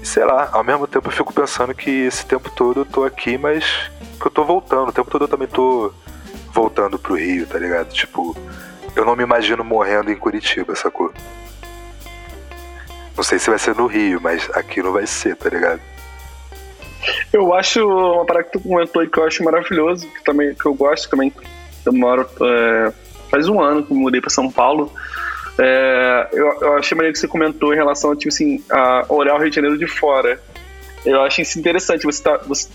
[0.04, 3.39] Sei lá, ao mesmo tempo eu fico pensando que esse tempo todo eu tô aqui,
[3.39, 3.89] mas
[4.20, 4.89] que eu tô voltando.
[4.89, 5.91] O tempo todo eu também tô
[6.54, 7.91] voltando pro Rio, tá ligado?
[7.91, 8.38] Tipo,
[8.96, 11.12] eu não me imagino morrendo em Curitiba, sacou?
[13.16, 15.82] Não sei se vai ser no Rio, mas aqui não vai ser, tá ligado?
[17.32, 20.66] Eu acho uma parada que tu comentou aí que eu acho maravilhoso, que também que
[20.66, 21.32] eu gosto também.
[21.86, 22.28] Eu moro.
[22.41, 22.93] É,
[23.30, 24.91] faz um ano que eu mudei pra São Paulo.
[25.58, 29.39] É, eu, eu achei maneiro que você comentou em relação tipo assim, a olhar o
[29.39, 30.39] Rio de Janeiro de fora.
[31.06, 32.03] Eu acho isso interessante.
[32.03, 32.68] Você, tá, você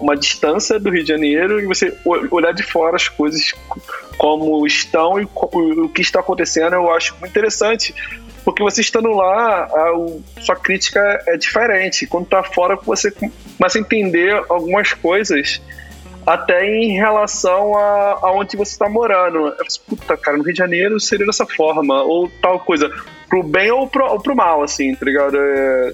[0.00, 3.52] uma distância do Rio de Janeiro e você olhar de fora as coisas
[4.18, 7.94] como estão e o que está acontecendo, eu acho muito interessante.
[8.46, 12.06] Porque você estando lá, a, sua crítica é diferente.
[12.06, 15.60] Quando está fora, você começa a entender algumas coisas
[16.24, 19.48] até em relação a, a onde você está morando.
[19.48, 22.88] Eu assim, puta, cara, no Rio de Janeiro seria dessa forma, ou tal coisa,
[23.28, 25.36] pro bem ou pro, ou pro mal, assim, tá ligado?
[25.36, 25.92] É,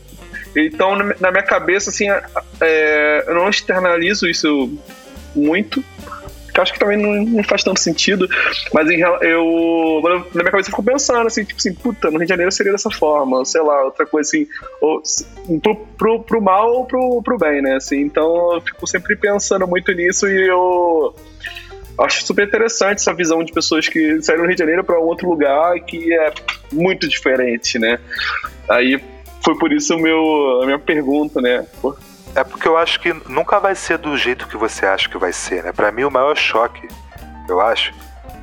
[0.55, 2.09] então, na minha cabeça, assim,
[2.61, 4.71] é, eu não externalizo isso
[5.35, 5.83] muito,
[6.53, 8.29] que acho que também não, não, faz tanto sentido,
[8.73, 12.27] mas em, eu, na minha cabeça eu fico pensando, assim, tipo assim, puta, no Rio
[12.27, 14.47] de Janeiro seria dessa forma, sei lá, outra coisa assim,
[14.81, 15.03] ou,
[15.61, 19.67] pro, pro, pro mal ou pro, pro bem, né, assim, então eu fico sempre pensando
[19.67, 21.15] muito nisso e eu
[21.99, 25.05] acho super interessante essa visão de pessoas que saíram do Rio de Janeiro para um
[25.05, 26.33] outro lugar que é
[26.73, 27.99] muito diferente, né,
[28.69, 29.01] aí
[29.45, 31.67] foi por isso o meu, a minha pergunta, né?
[32.35, 35.33] É porque eu acho que nunca vai ser do jeito que você acha que vai
[35.33, 35.73] ser, né?
[35.73, 36.89] Pra mim, o maior choque,
[37.49, 37.93] eu acho,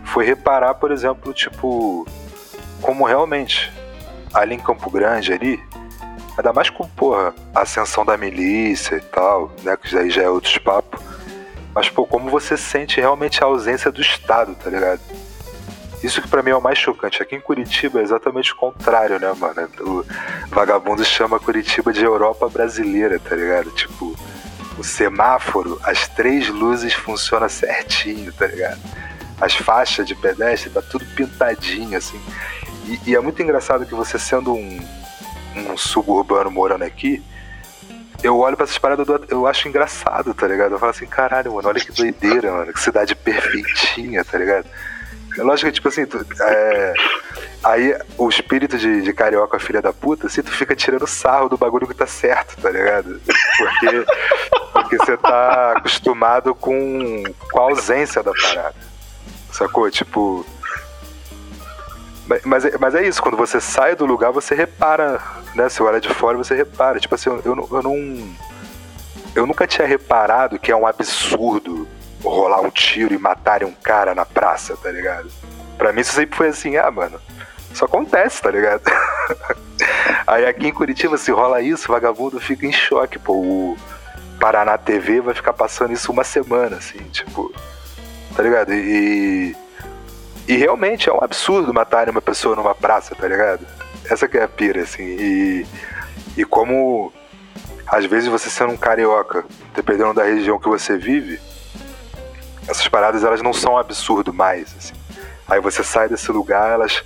[0.06, 2.06] foi reparar, por exemplo, tipo,
[2.82, 3.72] como realmente
[4.34, 5.60] ali em Campo Grande, ali,
[6.38, 9.76] ainda mais com, porra, a ascensão da milícia e tal, né?
[9.76, 11.02] Que aí já é outros papo.
[11.74, 15.02] Mas, pô, como você sente realmente a ausência do Estado, tá ligado?
[16.04, 17.22] Isso que para mim é o mais chocante.
[17.22, 19.70] Aqui em Curitiba é exatamente o contrário, né, mano?
[19.82, 20.06] O
[20.50, 23.70] vagabundo chama Curitiba de Europa brasileira, tá ligado?
[23.72, 24.16] Tipo,
[24.78, 28.80] o semáforo, as três luzes funcionam certinho, tá ligado?
[29.42, 32.20] As faixas de pedestre, tá tudo pintadinho, assim.
[32.86, 34.80] E, e é muito engraçado que você sendo um,
[35.56, 37.22] um suburbano morando aqui,
[38.24, 40.74] eu olho pra essas paradas, eu acho engraçado, tá ligado?
[40.74, 44.66] Eu falo assim, caralho, mano, olha que doideira, mano, que cidade perfeitinha, tá ligado?
[45.40, 46.94] É lógico que, tipo assim, tu, é,
[47.64, 51.58] aí o espírito de, de carioca, filha da puta, assim, tu fica tirando sarro do
[51.58, 53.22] bagulho que tá certo, tá ligado?
[53.58, 54.06] Porque,
[54.74, 58.76] porque você tá acostumado com, com a ausência da parada.
[59.50, 59.90] Sacou?
[59.90, 60.46] Tipo.
[62.46, 65.20] Mas, mas é isso, quando você sai do lugar, você repara,
[65.56, 65.68] né?
[65.68, 67.00] Você olha de fora, você repara.
[67.00, 68.36] Tipo assim, eu, eu, eu não.
[69.34, 71.88] Eu nunca tinha reparado que é um absurdo
[72.24, 75.30] rolar um tiro e matarem um cara na praça, tá ligado?
[75.80, 77.20] pra mim isso sempre foi assim, ah, mano,
[77.74, 78.84] isso acontece, tá ligado?
[80.28, 83.34] Aí aqui em Curitiba, se rola isso, vagabundo fica em choque, pô.
[83.34, 83.78] O
[84.40, 87.52] Paraná TV vai ficar passando isso uma semana, assim, tipo.
[88.36, 88.74] Tá ligado?
[88.74, 89.56] E.
[90.48, 93.66] E realmente é um absurdo matar uma pessoa numa praça, tá ligado?
[94.06, 95.04] Essa que é a pira, assim.
[95.04, 95.66] E.
[96.38, 97.14] E como.
[97.88, 101.40] Às vezes você sendo um carioca, dependendo da região que você vive,
[102.70, 104.94] essas paradas elas não são um absurdo mais, assim.
[105.48, 107.04] Aí você sai desse lugar, elas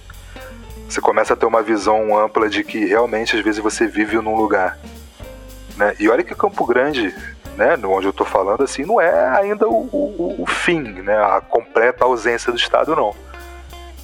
[0.88, 4.36] você começa a ter uma visão ampla de que realmente às vezes você vive num
[4.36, 4.78] lugar.
[5.76, 5.96] Né?
[6.00, 7.16] E olha que Campo Grande,
[7.56, 11.42] né, onde eu estou falando, assim, não é ainda o, o, o, fim, né, a
[11.42, 13.16] completa ausência do Estado, não.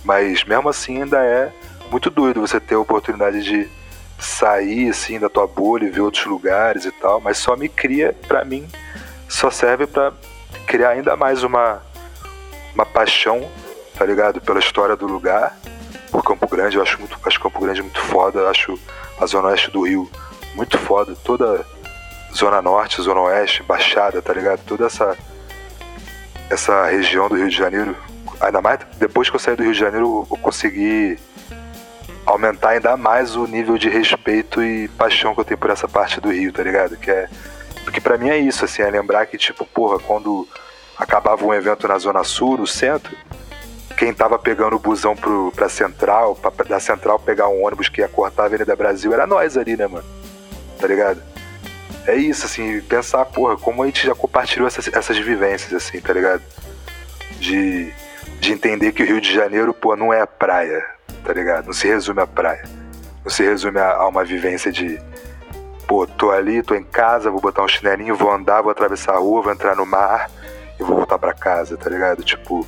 [0.04, 1.52] Mas mesmo assim ainda é
[1.92, 3.70] muito doido você ter a oportunidade de
[4.18, 8.16] sair assim da tua bolha e ver outros lugares e tal, mas só me cria,
[8.28, 8.68] para mim,
[9.28, 10.12] só serve para
[10.66, 11.82] criar ainda mais uma
[12.74, 13.50] uma paixão,
[13.98, 15.58] tá ligado, pela história do lugar
[16.12, 16.78] por Campo Grande.
[16.78, 18.50] Eu acho, muito, acho Campo Grande muito foda.
[18.50, 18.80] Acho
[19.20, 20.10] a Zona Oeste do Rio
[20.56, 21.16] muito foda.
[21.24, 21.66] Toda
[22.34, 24.62] Zona Norte, Zona Oeste, Baixada, tá ligado?
[24.66, 25.18] Toda essa,
[26.50, 27.96] essa região do Rio de Janeiro.
[28.40, 31.20] Ainda mais depois que eu saí do Rio de Janeiro, eu consegui
[32.26, 36.22] aumentar ainda mais o nível de respeito e paixão que eu tenho por essa parte
[36.22, 36.96] do Rio, tá ligado?
[36.96, 37.30] Que é.
[37.90, 40.48] Porque pra mim é isso, assim, é lembrar que, tipo, porra, quando
[40.96, 43.18] acabava um evento na Zona Sul, no centro,
[43.98, 48.02] quem tava pegando o busão pro, pra Central, pra, da Central pegar um ônibus que
[48.02, 50.06] ia cortar a Avenida Brasil, era nós ali, né, mano?
[50.80, 51.20] Tá ligado?
[52.06, 56.14] É isso, assim, pensar, porra, como a gente já compartilhou essas, essas vivências, assim, tá
[56.14, 56.44] ligado?
[57.40, 57.92] De,
[58.40, 60.86] de entender que o Rio de Janeiro, pô, não é a praia,
[61.26, 61.66] tá ligado?
[61.66, 62.70] Não se resume à praia.
[63.24, 65.02] Não se resume a, a uma vivência de,
[65.90, 69.18] pô, tô ali, tô em casa, vou botar um chinelinho, vou andar, vou atravessar a
[69.18, 70.30] rua, vou entrar no mar
[70.80, 72.24] e vou voltar para casa, tá ligado?
[72.24, 72.64] Tipo,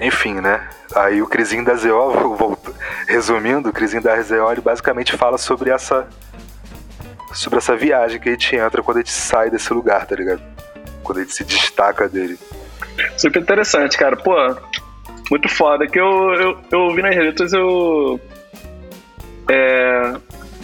[0.00, 0.66] enfim, né?
[0.96, 2.72] Aí o Crisinho da volta,
[3.06, 6.08] resumindo, o Crisinho da ZO ele basicamente fala sobre essa
[7.34, 10.40] sobre essa viagem que a gente entra quando a gente sai desse lugar, tá ligado?
[11.02, 12.38] Quando a gente se destaca dele.
[13.18, 14.16] Super interessante, cara.
[14.16, 14.34] Pô,
[15.30, 15.86] muito foda.
[15.86, 18.18] Que eu, eu, eu ouvi nas letras, eu.
[19.50, 20.14] É,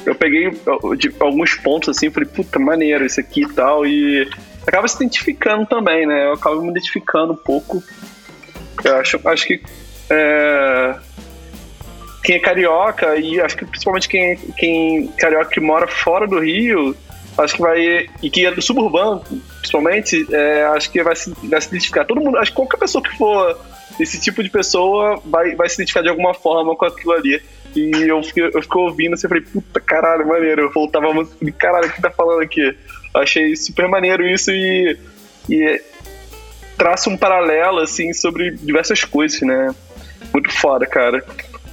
[0.06, 0.50] eu peguei
[0.98, 3.86] de alguns pontos assim, falei, puta, maneiro isso aqui e tal.
[3.86, 4.28] E
[4.66, 6.26] acaba se identificando também, né?
[6.26, 7.82] Eu acabo me identificando um pouco
[8.82, 9.62] eu acho, acho que
[10.10, 10.94] é,
[12.22, 16.96] quem é carioca, e acho que principalmente quem, quem carioca que mora fora do Rio,
[17.38, 18.08] acho que vai.
[18.22, 19.22] E que é do suburbano,
[19.58, 22.04] principalmente, é, acho que vai se, vai se identificar.
[22.04, 23.58] Todo mundo, acho que qualquer pessoa que for
[24.00, 27.40] esse tipo de pessoa vai, vai se identificar de alguma forma com aquilo ali.
[27.74, 30.62] E eu fiquei, eu fiquei ouvindo assim, eu falei, puta caralho, maneiro.
[30.62, 32.76] Eu voltava a música, caralho, o que tá falando aqui?
[33.14, 34.98] Achei super maneiro isso e,
[35.48, 35.82] e
[36.76, 39.74] traça um paralelo, assim, sobre diversas coisas, né?
[40.32, 41.24] Muito foda, cara.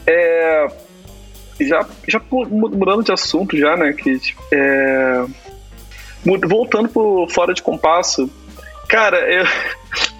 [0.07, 0.67] É,
[1.59, 4.19] já, já mudando de assunto já, né, que
[4.51, 5.25] é,
[6.23, 8.29] voltando pro Fora de Compasso,
[8.87, 9.45] cara, eu,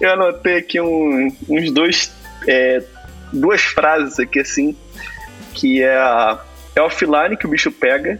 [0.00, 2.12] eu anotei aqui um, uns dois,
[2.46, 2.82] é,
[3.32, 4.76] duas frases aqui, assim,
[5.52, 5.96] que é
[6.74, 8.18] é offline que o bicho pega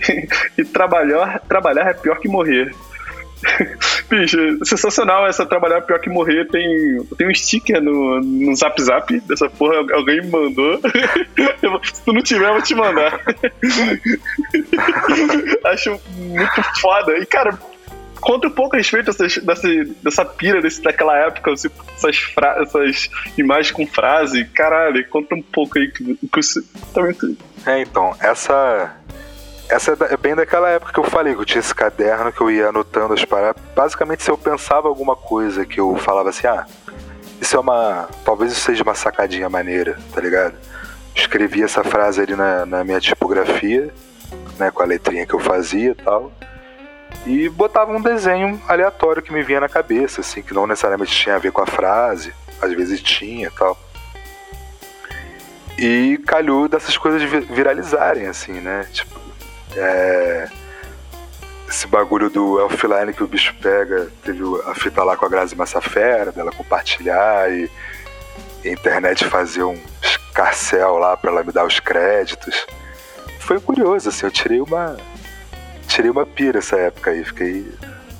[0.58, 2.74] e trabalhar, trabalhar é pior que morrer.
[4.08, 6.46] Bicho, sensacional essa trabalhar pior que morrer.
[6.48, 10.80] Tem, tem um sticker no, no Zap Zap dessa porra, alguém me mandou.
[11.82, 13.20] Se tu não tiver, eu vou te mandar.
[15.64, 17.18] Acho muito foda.
[17.18, 17.58] E, cara,
[18.22, 19.68] conta um pouco a respeito dessas, dessa,
[20.02, 24.44] dessa pira desse, daquela época, assim, essas, fra, essas imagens com frase.
[24.46, 25.90] Caralho, conta um pouco aí.
[25.90, 26.40] Que, que
[26.94, 27.14] também...
[27.66, 28.96] É, então, essa
[29.68, 32.40] essa é, é bem daquela época que eu falei, que eu tinha esse caderno que
[32.40, 33.62] eu ia anotando as paradas.
[33.74, 36.66] Basicamente, se eu pensava alguma coisa que eu falava assim, ah,
[37.40, 38.08] isso é uma.
[38.24, 40.54] Talvez isso seja uma sacadinha maneira, tá ligado?
[41.14, 43.92] Escrevi essa frase ali na, na minha tipografia,
[44.58, 46.32] né, com a letrinha que eu fazia e tal.
[47.26, 51.36] E botava um desenho aleatório que me vinha na cabeça, assim, que não necessariamente tinha
[51.36, 53.78] a ver com a frase, às vezes tinha tal.
[55.78, 58.86] E calhou dessas coisas viralizarem, assim, né?
[58.92, 59.20] Tipo,
[59.76, 60.48] é,
[61.68, 65.56] esse bagulho do offline que o bicho pega, teve a fita lá com a Grazi
[65.56, 67.70] Massafera, dela compartilhar e
[68.64, 72.66] a internet fazer um escarcel lá para ela me dar os créditos.
[73.40, 74.96] Foi curioso, assim, eu tirei uma.
[75.92, 77.70] Tirei uma pira essa época aí, fiquei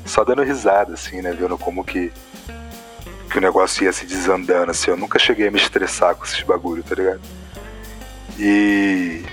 [0.05, 1.33] só dando risada, assim, né?
[1.33, 2.13] Vendo como que,
[3.31, 4.91] que o negócio ia se desandando, assim.
[4.91, 7.21] Eu nunca cheguei a me estressar com esses bagulho, tá ligado?
[8.39, 9.25] E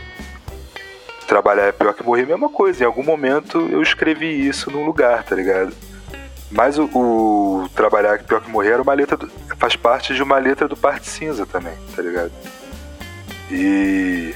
[1.27, 2.81] trabalhar é pior que morrer, mesma coisa.
[2.81, 5.75] Em algum momento eu escrevi isso num lugar, tá ligado?
[6.49, 9.17] Mas o, o, Trabalhar que Pior que Morrer era uma letra.
[9.17, 12.31] Do, faz parte de uma letra do Parte Cinza também, tá ligado?
[13.51, 14.33] E.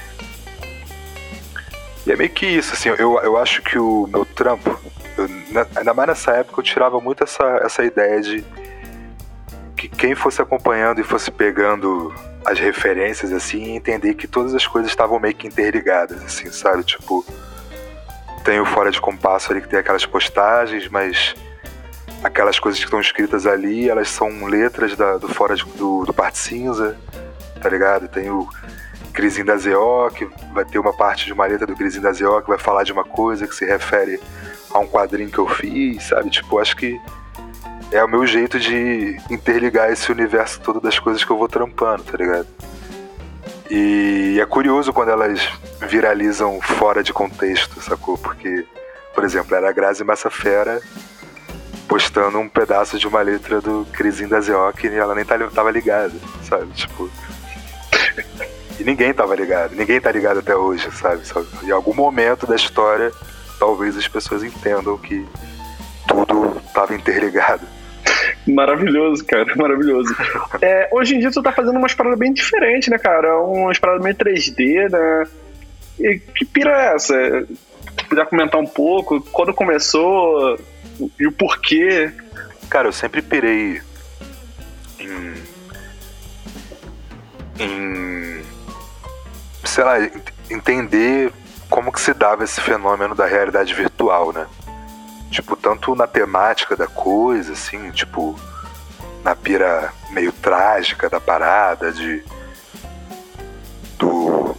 [2.06, 4.78] E é meio que isso, assim, eu, eu acho que o meu trampo,
[5.18, 5.30] eu,
[5.76, 8.44] ainda mais nessa época, eu tirava muito essa, essa ideia de
[9.76, 12.14] que quem fosse acompanhando e fosse pegando
[12.46, 16.84] as referências, assim, entender que todas as coisas estavam meio que interligadas, assim, sabe?
[16.84, 17.26] Tipo,
[18.44, 21.34] tem o Fora de Compasso ali que tem aquelas postagens, mas
[22.22, 26.14] aquelas coisas que estão escritas ali, elas são letras da, do Fora de, do, do
[26.14, 26.98] Parte Cinza,
[27.62, 28.08] tá ligado?
[28.10, 28.48] Tem o
[29.14, 32.42] Crisinho da ZO, que vai ter uma parte de uma letra do Crisinho da ZO
[32.42, 34.20] que vai falar de uma coisa que se refere
[34.72, 36.30] a um quadrinho que eu fiz, sabe?
[36.30, 37.00] Tipo, acho que
[37.92, 42.04] é o meu jeito de interligar esse universo todo das coisas que eu vou trampando,
[42.04, 42.48] tá ligado?
[43.70, 45.48] E é curioso quando elas
[45.82, 48.18] viralizam fora de contexto, sacou?
[48.18, 48.66] Porque,
[49.14, 50.82] por exemplo, era a Grazi Massafera
[51.88, 56.14] postando um pedaço de uma letra do Crisinho da Zeok e ela nem tava ligada,
[56.42, 56.72] sabe?
[56.74, 57.10] Tipo.
[58.80, 61.22] E ninguém tava ligado, ninguém tá ligado até hoje, sabe?
[61.64, 63.12] Em algum momento da história,
[63.60, 65.26] talvez as pessoas entendam que
[66.08, 67.66] tudo tava interligado.
[68.48, 70.14] Maravilhoso, cara, maravilhoso.
[70.62, 73.40] É, hoje em dia tu tá fazendo umas paradas bem diferentes, né, cara?
[73.40, 75.28] Umas paradas meio 3D, né?
[76.00, 77.16] E que pira é essa?
[78.10, 79.22] Podia comentar um pouco?
[79.32, 80.58] Quando começou
[81.20, 82.12] e o porquê?
[82.70, 83.82] Cara, eu sempre pirei
[85.00, 85.34] em.
[87.60, 88.42] em.
[89.74, 89.96] Sei lá,
[90.52, 91.34] entender
[91.68, 94.46] como que se dava esse fenômeno da realidade virtual, né?
[95.32, 98.40] Tipo, tanto na temática da coisa, assim, tipo,
[99.24, 102.24] na pira meio trágica da parada, de.
[103.98, 104.56] do.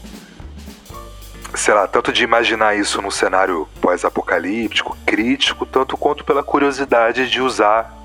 [1.55, 7.41] sei lá, tanto de imaginar isso num cenário pós-apocalíptico, crítico, tanto quanto pela curiosidade de
[7.41, 7.97] usar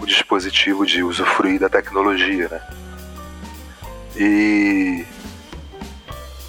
[0.00, 2.62] o dispositivo, de usufruir da tecnologia, né?
[4.16, 5.04] E.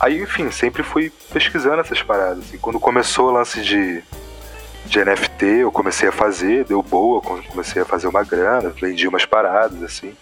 [0.06, 2.54] Aí, enfim, sempre fui pesquisando essas paradas.
[2.54, 4.04] E quando começou o lance de
[4.86, 9.26] de NFT eu comecei a fazer, deu boa, comecei a fazer uma grana, vendi umas
[9.26, 10.16] paradas assim.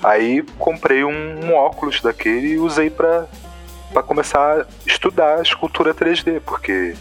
[0.00, 3.26] Aí comprei um, um óculos daquele e usei para
[3.92, 6.94] para começar a estudar escultura 3D, porque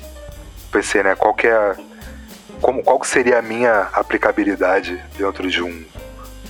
[0.72, 1.76] pensei, né, qual que é a,
[2.64, 5.86] como qual seria a minha aplicabilidade dentro de um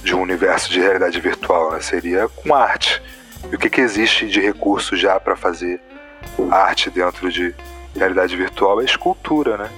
[0.02, 1.82] de um universo de realidade virtual, né?
[1.82, 3.02] Seria com arte.
[3.52, 5.80] E o que que existe de recurso já para fazer
[6.52, 7.54] arte dentro de
[7.96, 9.70] realidade virtual é escultura, né?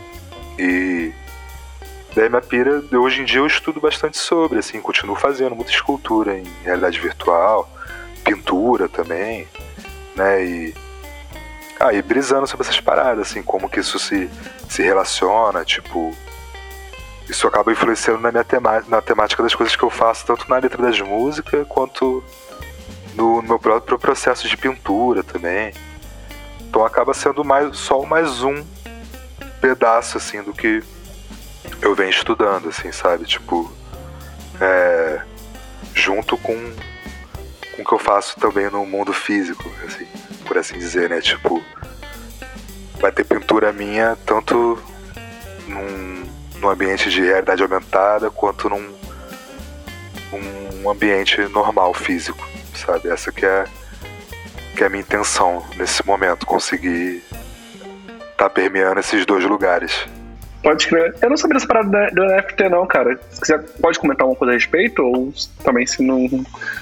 [0.58, 1.12] E
[2.16, 6.38] daí minha pira, hoje em dia eu estudo bastante sobre, assim, continuo fazendo muita escultura
[6.38, 7.70] em realidade virtual,
[8.24, 9.48] pintura também,
[10.16, 10.44] né?
[10.46, 10.74] E
[11.82, 14.30] ah, e brisando sobre essas paradas, assim, como que isso se,
[14.70, 16.16] se relaciona, tipo.
[17.28, 20.58] Isso acaba influenciando na minha temática, na temática das coisas que eu faço, tanto na
[20.58, 22.24] letra das músicas quanto
[23.16, 25.74] no, no meu próprio processo de pintura também.
[26.62, 28.64] Então acaba sendo mais só mais um
[29.60, 30.84] pedaço, assim, do que
[31.82, 33.26] eu venho estudando, assim, sabe?
[33.26, 33.72] Tipo,
[34.60, 35.22] é,
[35.94, 36.56] junto com,
[37.76, 40.08] com o que eu faço também no mundo físico, assim,
[40.46, 41.22] por assim dizer, né?
[41.22, 41.64] Tipo,
[43.00, 44.82] vai ter pintura minha tanto
[45.68, 46.24] num,
[46.60, 49.02] num ambiente de realidade aumentada quanto num
[50.84, 52.44] um ambiente normal, físico,
[52.78, 53.10] sabe?
[53.10, 53.66] Essa que é,
[54.76, 57.24] que é a minha intenção nesse momento, conseguir
[58.38, 60.08] tá permeando esses dois lugares.
[60.64, 61.16] Pode crer.
[61.22, 63.20] Eu não sabia dessa parada do NFT, não, cara.
[63.32, 65.02] Se quiser, pode comentar alguma coisa a respeito?
[65.02, 66.26] Ou também se não.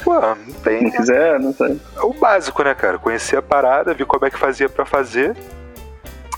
[0.05, 0.83] Ué, não tem.
[0.83, 1.79] Não quiser, não sei.
[1.95, 2.97] É o básico, né, cara?
[2.97, 5.35] Conhecer a parada, ver como é que fazia para fazer.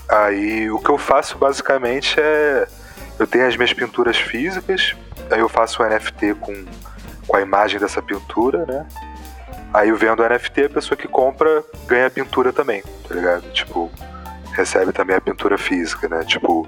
[0.08, 2.66] Aí o que eu faço basicamente é.
[3.18, 4.96] Eu tenho as minhas pinturas físicas,
[5.30, 6.64] aí eu faço um NFT com,
[7.26, 8.86] com a imagem dessa pintura, né?
[9.72, 13.50] Aí vendo NFT, a pessoa que compra ganha a pintura também, tá ligado?
[13.52, 13.90] Tipo,
[14.52, 16.24] recebe também a pintura física, né?
[16.24, 16.66] Tipo,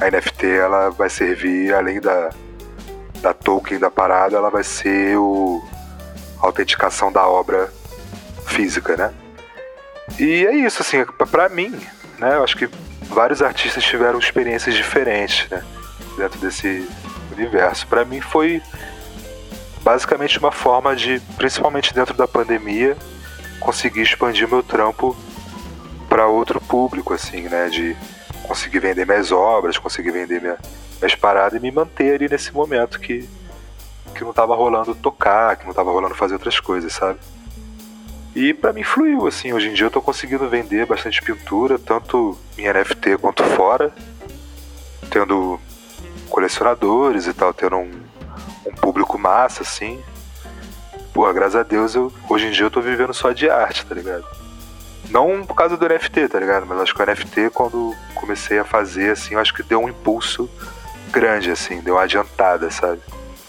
[0.00, 2.30] a NFT ela vai servir além da,
[3.20, 5.62] da token da parada, ela vai ser o
[6.42, 7.70] a autenticação da obra
[8.46, 9.12] física, né?
[10.18, 11.70] E é isso, assim, para mim,
[12.18, 12.36] né?
[12.36, 12.68] Eu acho que
[13.02, 15.62] vários artistas tiveram experiências diferentes, né?
[16.16, 16.88] Dentro desse
[17.32, 17.86] universo.
[17.86, 18.62] Para mim foi
[19.90, 22.96] basicamente uma forma de, principalmente dentro da pandemia,
[23.58, 25.16] conseguir expandir meu trampo
[26.08, 27.68] para outro público, assim, né?
[27.68, 27.96] De
[28.44, 30.56] conseguir vender minhas obras, conseguir vender minha,
[31.00, 33.28] minhas paradas e me manter ali nesse momento que,
[34.14, 37.18] que não tava rolando tocar, que não tava rolando fazer outras coisas, sabe?
[38.34, 42.38] E para mim fluiu, assim, hoje em dia eu tô conseguindo vender bastante pintura, tanto
[42.56, 43.92] em NFT quanto fora,
[45.10, 45.58] tendo
[46.28, 47.90] colecionadores e tal, tendo um,
[48.70, 50.00] um público massa, assim.
[51.12, 53.94] Porra, graças a Deus, eu, hoje em dia eu tô vivendo só de arte, tá
[53.94, 54.24] ligado?
[55.10, 56.66] Não por causa do NFT, tá ligado?
[56.66, 60.48] Mas acho que o NFT, quando comecei a fazer, assim, acho que deu um impulso
[61.10, 63.00] grande, assim, deu uma adiantada, sabe?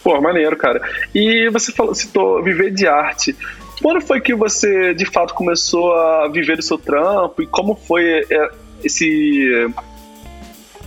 [0.03, 0.81] Pô, maneiro, cara.
[1.13, 3.35] E você falou, citou viver de arte.
[3.81, 7.41] Quando foi que você, de fato, começou a viver do seu trampo?
[7.43, 8.49] E como foi é,
[8.83, 9.71] esse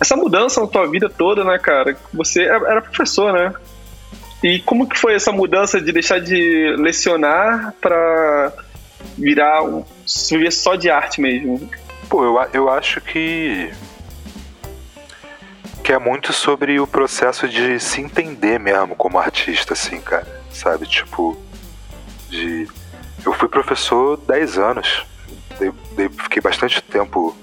[0.01, 1.97] essa mudança na tua vida toda, né, cara?
[2.13, 3.55] Você era professor, né?
[4.45, 8.53] E como que foi essa mudança de deixar de lecionar para
[9.17, 9.83] virar um,
[10.31, 11.67] viver só de arte mesmo?
[12.11, 13.73] Pô, eu, eu acho que
[15.83, 20.27] que é muito sobre o processo de se entender mesmo como artista, assim, cara.
[20.51, 20.87] Sabe?
[20.87, 21.37] Tipo,
[22.29, 22.69] de.
[23.25, 25.07] Eu fui professor 10 anos.
[26.23, 27.35] Fiquei bastante tempo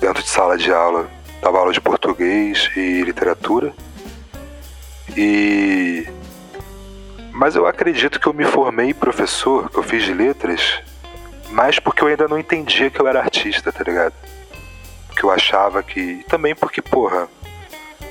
[0.00, 1.08] dentro de sala de aula.
[1.40, 3.72] Dava aula de português e literatura.
[5.16, 6.06] E.
[7.32, 10.80] Mas eu acredito que eu me formei professor, que eu fiz de letras,
[11.50, 14.14] mais porque eu ainda não entendia que eu era artista, tá ligado?
[15.16, 16.00] Que eu achava que.
[16.00, 17.28] E também porque, porra,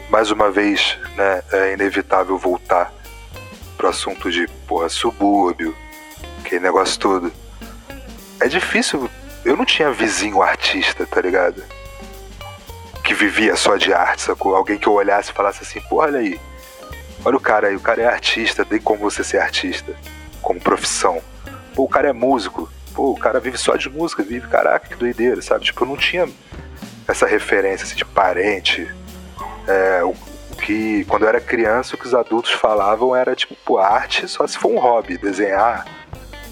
[0.09, 2.93] mais uma vez, né, é inevitável voltar
[3.75, 5.75] pro assunto de, porra, subúrbio,
[6.39, 7.31] aquele negócio todo.
[8.39, 9.09] É difícil.
[9.43, 11.63] Eu não tinha vizinho artista, tá ligado?
[13.03, 14.55] Que vivia só de arte, sacou?
[14.55, 16.39] Alguém que eu olhasse e falasse assim, pô, olha aí.
[17.25, 19.95] Olha o cara aí, o cara é artista, tem como você ser artista,
[20.41, 21.21] como profissão.
[21.75, 22.69] Pô, o cara é músico.
[22.93, 25.65] Pô, o cara vive só de música, vive, caraca, que doideira, sabe?
[25.65, 26.27] Tipo, eu não tinha
[27.07, 28.89] essa referência assim, de parente,
[29.67, 30.15] é, o,
[30.57, 34.57] que quando eu era criança o que os adultos falavam era tipo, arte só se
[34.57, 35.85] for um hobby, desenhar,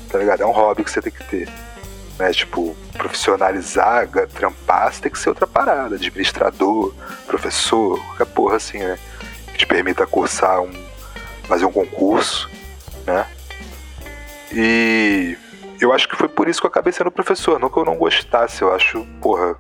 [0.10, 0.42] tá ligado?
[0.42, 1.50] É um hobby que você tem que ter.
[2.20, 2.32] Né?
[2.32, 6.94] Tipo, profissionalizar, trampar, você tem que ser outra parada, administrador,
[7.26, 8.98] professor, qualquer porra assim, né?
[9.56, 10.72] Que te permita cursar um.
[11.44, 12.50] fazer um concurso,
[13.06, 13.26] né?
[14.52, 15.38] E
[15.80, 17.96] eu acho que foi por isso que eu acabei sendo professor, não que eu não
[17.96, 19.56] gostasse, eu acho, porra,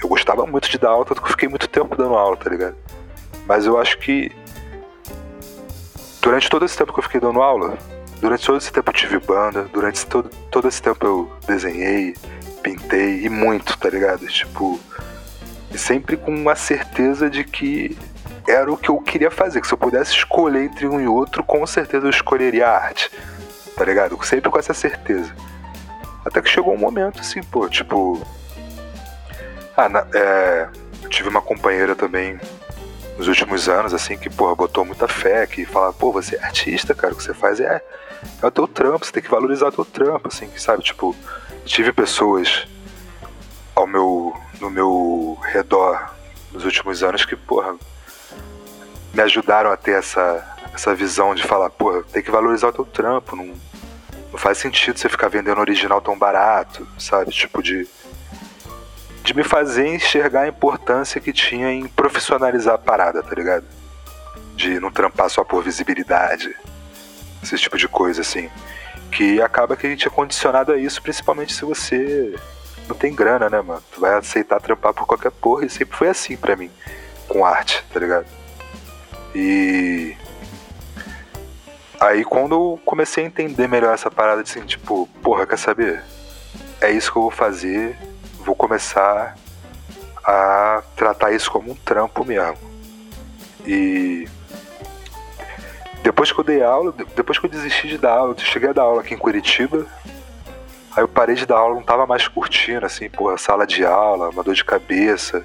[0.00, 2.48] eu gostava muito de dar aula, tanto que eu fiquei muito tempo dando aula, tá
[2.48, 2.76] ligado?
[3.44, 4.30] Mas eu acho que
[6.22, 7.76] durante todo esse tempo que eu fiquei dando aula,
[8.20, 12.14] durante todo esse tempo eu tive banda, durante todo, todo esse tempo eu desenhei,
[12.62, 14.28] pintei e muito, tá ligado?
[14.28, 14.78] Tipo,
[15.74, 17.98] sempre com uma certeza de que
[18.46, 21.42] era o que eu queria fazer, que se eu pudesse escolher entre um e outro,
[21.42, 23.10] com certeza eu escolheria a arte,
[23.76, 24.18] tá ligado?
[24.24, 25.34] Sempre com essa certeza.
[26.24, 28.20] Até que chegou um momento assim, pô, tipo.
[29.76, 30.68] Ah, na, é,
[31.02, 32.38] eu tive uma companheira também
[33.16, 36.94] nos últimos anos, assim, que, porra, botou muita fé, que fala, pô, você é artista,
[36.94, 37.82] cara, o que você faz é,
[38.42, 41.14] é o teu trampo, você tem que valorizar o teu trampo, assim, que, sabe, tipo,
[41.64, 42.66] tive pessoas
[43.74, 46.14] ao meu, no meu redor
[46.52, 47.74] nos últimos anos que, porra,
[49.12, 52.84] me ajudaram a ter essa, essa visão de falar, porra, tem que valorizar o teu
[52.84, 53.54] trampo, não,
[54.30, 57.88] não faz sentido você ficar vendendo original tão barato, sabe, tipo, de
[59.22, 63.64] de me fazer enxergar a importância que tinha em profissionalizar a parada, tá ligado?
[64.56, 66.54] De não trampar só por visibilidade,
[67.42, 68.50] esse tipo de coisa assim.
[69.12, 72.34] Que acaba que a gente é condicionado a isso, principalmente se você
[72.88, 73.82] não tem grana, né, mano?
[73.92, 76.70] Tu vai aceitar trampar por qualquer porra e sempre foi assim para mim,
[77.28, 78.26] com arte, tá ligado?
[79.34, 80.16] E.
[81.98, 86.02] Aí quando eu comecei a entender melhor essa parada de assim, tipo, porra, quer saber?
[86.80, 87.96] É isso que eu vou fazer
[88.44, 89.36] vou começar
[90.24, 92.58] a tratar isso como um trampo mesmo.
[93.66, 94.28] E
[96.02, 98.72] depois que eu dei aula, depois que eu desisti de dar aula, eu cheguei a
[98.72, 99.86] dar aula aqui em Curitiba,
[100.96, 104.30] aí eu parei de dar aula, não tava mais curtindo, assim, porra, sala de aula,
[104.30, 105.44] uma dor de cabeça,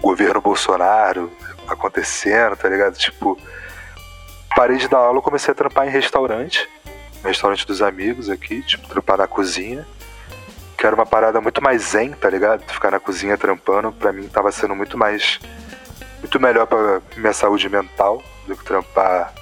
[0.00, 1.32] governo Bolsonaro
[1.72, 2.96] acontecendo, tá ligado?
[2.96, 3.38] Tipo,
[4.54, 6.68] parei de dar aula, comecei a trampar em restaurante,
[7.22, 9.86] no restaurante dos amigos aqui, tipo, trampar na cozinha
[10.78, 12.62] que era uma parada muito mais zen, tá ligado?
[12.72, 15.40] Ficar na cozinha trampando, pra mim tava sendo muito mais.
[16.20, 19.34] muito melhor pra minha saúde mental do que trampar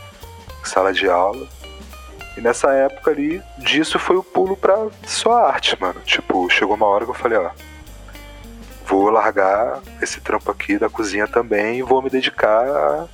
[0.62, 1.47] em sala de aula.
[2.39, 6.01] E nessa época ali, disso foi o pulo pra só arte, mano.
[6.01, 7.51] Tipo, chegou uma hora que eu falei, ó.
[8.87, 13.09] Vou largar esse trampo aqui da cozinha também e vou me dedicar a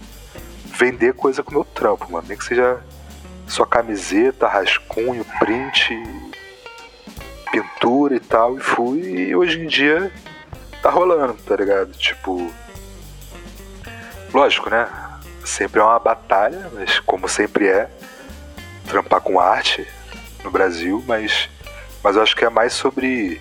[0.67, 2.27] vender coisa com meu trampo, mano.
[2.29, 2.81] Nem que seja
[3.47, 5.95] só camiseta, rascunho, print
[7.53, 10.11] pintura e tal, e fui, e hoje em dia
[10.81, 11.93] tá rolando, tá ligado?
[11.93, 12.51] Tipo.
[14.33, 14.89] Lógico, né?
[15.45, 17.91] Sempre é uma batalha, mas como sempre é,
[18.89, 19.87] trampar com arte
[20.43, 21.51] no Brasil, mas,
[22.03, 23.41] mas eu acho que é mais sobre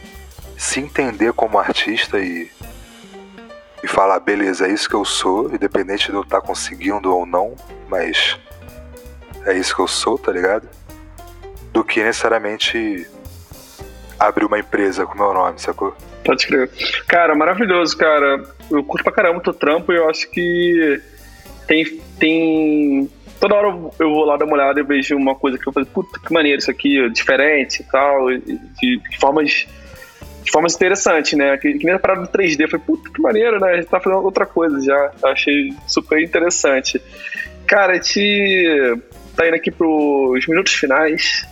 [0.61, 2.47] se entender como artista e,
[3.83, 7.25] e falar, beleza, é isso que eu sou, independente de eu estar tá conseguindo ou
[7.25, 7.55] não,
[7.89, 8.39] mas
[9.47, 10.69] é isso que eu sou, tá ligado?
[11.73, 13.07] Do que necessariamente
[14.19, 15.97] abrir uma empresa com meu nome, sacou?
[16.23, 16.69] Pode crer.
[17.07, 18.43] Cara, maravilhoso, cara.
[18.69, 21.01] Eu curto pra caramba o teu trampo e eu acho que
[21.65, 23.09] tem, tem.
[23.39, 25.89] Toda hora eu vou lá dar uma olhada e vejo uma coisa que eu falei,
[25.91, 29.65] puta, que maneiro isso aqui, diferente e tal, de, formas
[30.43, 31.57] de formas interessantes, né?
[31.57, 32.61] Que, que nem a parada do 3D.
[32.61, 33.71] Eu falei, puta, que maneiro, né?
[33.71, 35.11] A gente tá fazendo outra coisa já.
[35.23, 37.01] Achei super interessante.
[37.67, 39.01] Cara, a gente
[39.35, 41.45] tá indo aqui pros minutos finais.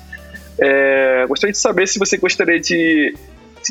[0.60, 3.16] É, gostaria de saber se você gostaria de.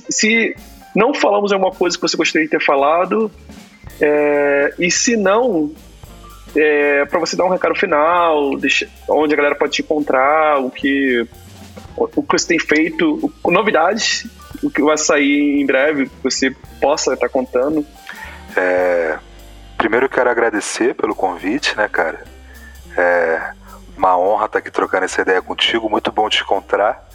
[0.08, 0.54] Se
[0.94, 3.30] não falamos alguma coisa que você gostaria de ter falado,
[4.00, 5.72] é, e se não,
[6.56, 10.70] é, para você dar um recado final, deixa, onde a galera pode te encontrar, o
[10.70, 11.26] que,
[11.96, 14.26] o que você tem feito, novidades,
[14.62, 16.50] o que vai sair em breve, que você
[16.80, 17.86] possa estar contando.
[18.56, 19.18] É,
[19.76, 22.24] primeiro eu quero agradecer pelo convite, né, cara?
[22.96, 23.52] É
[23.96, 27.08] uma honra estar aqui trocando essa ideia contigo, muito bom te encontrar,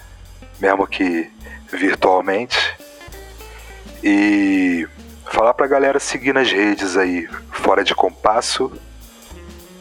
[0.59, 1.31] mesmo que
[1.71, 2.77] virtualmente.
[4.03, 4.87] E
[5.31, 8.71] falar pra galera seguir nas redes aí, Fora de Compasso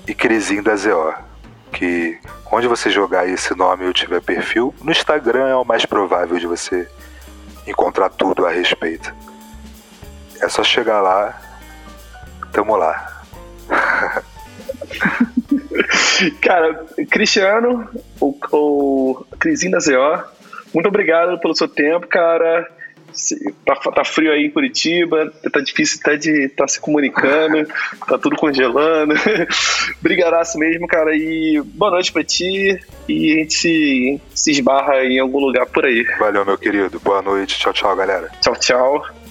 [0.07, 1.13] e Crisinho da ZO.
[1.73, 2.19] Que
[2.51, 6.47] onde você jogar esse nome ou tiver perfil, no Instagram é o mais provável de
[6.47, 6.89] você
[7.67, 9.13] encontrar tudo a respeito.
[10.41, 11.41] É só chegar lá,
[12.53, 13.23] tamo lá.
[16.41, 17.89] Cara, Cristiano,
[18.21, 20.25] o, o Crisinho da ZO,
[20.75, 22.69] muito obrigado pelo seu tempo, cara.
[23.65, 27.67] Tá, tá, frio aí em Curitiba, tá difícil até de estar tá se comunicando,
[28.07, 29.15] tá tudo congelando.
[30.01, 31.15] Brigadaço mesmo, cara.
[31.15, 32.79] E boa noite pra ti.
[33.09, 36.05] E a gente se, se esbarra em algum lugar por aí.
[36.19, 37.01] Valeu, meu querido.
[37.01, 37.59] Boa noite.
[37.59, 38.31] Tchau, tchau, galera.
[38.41, 39.22] Tchau, tchau.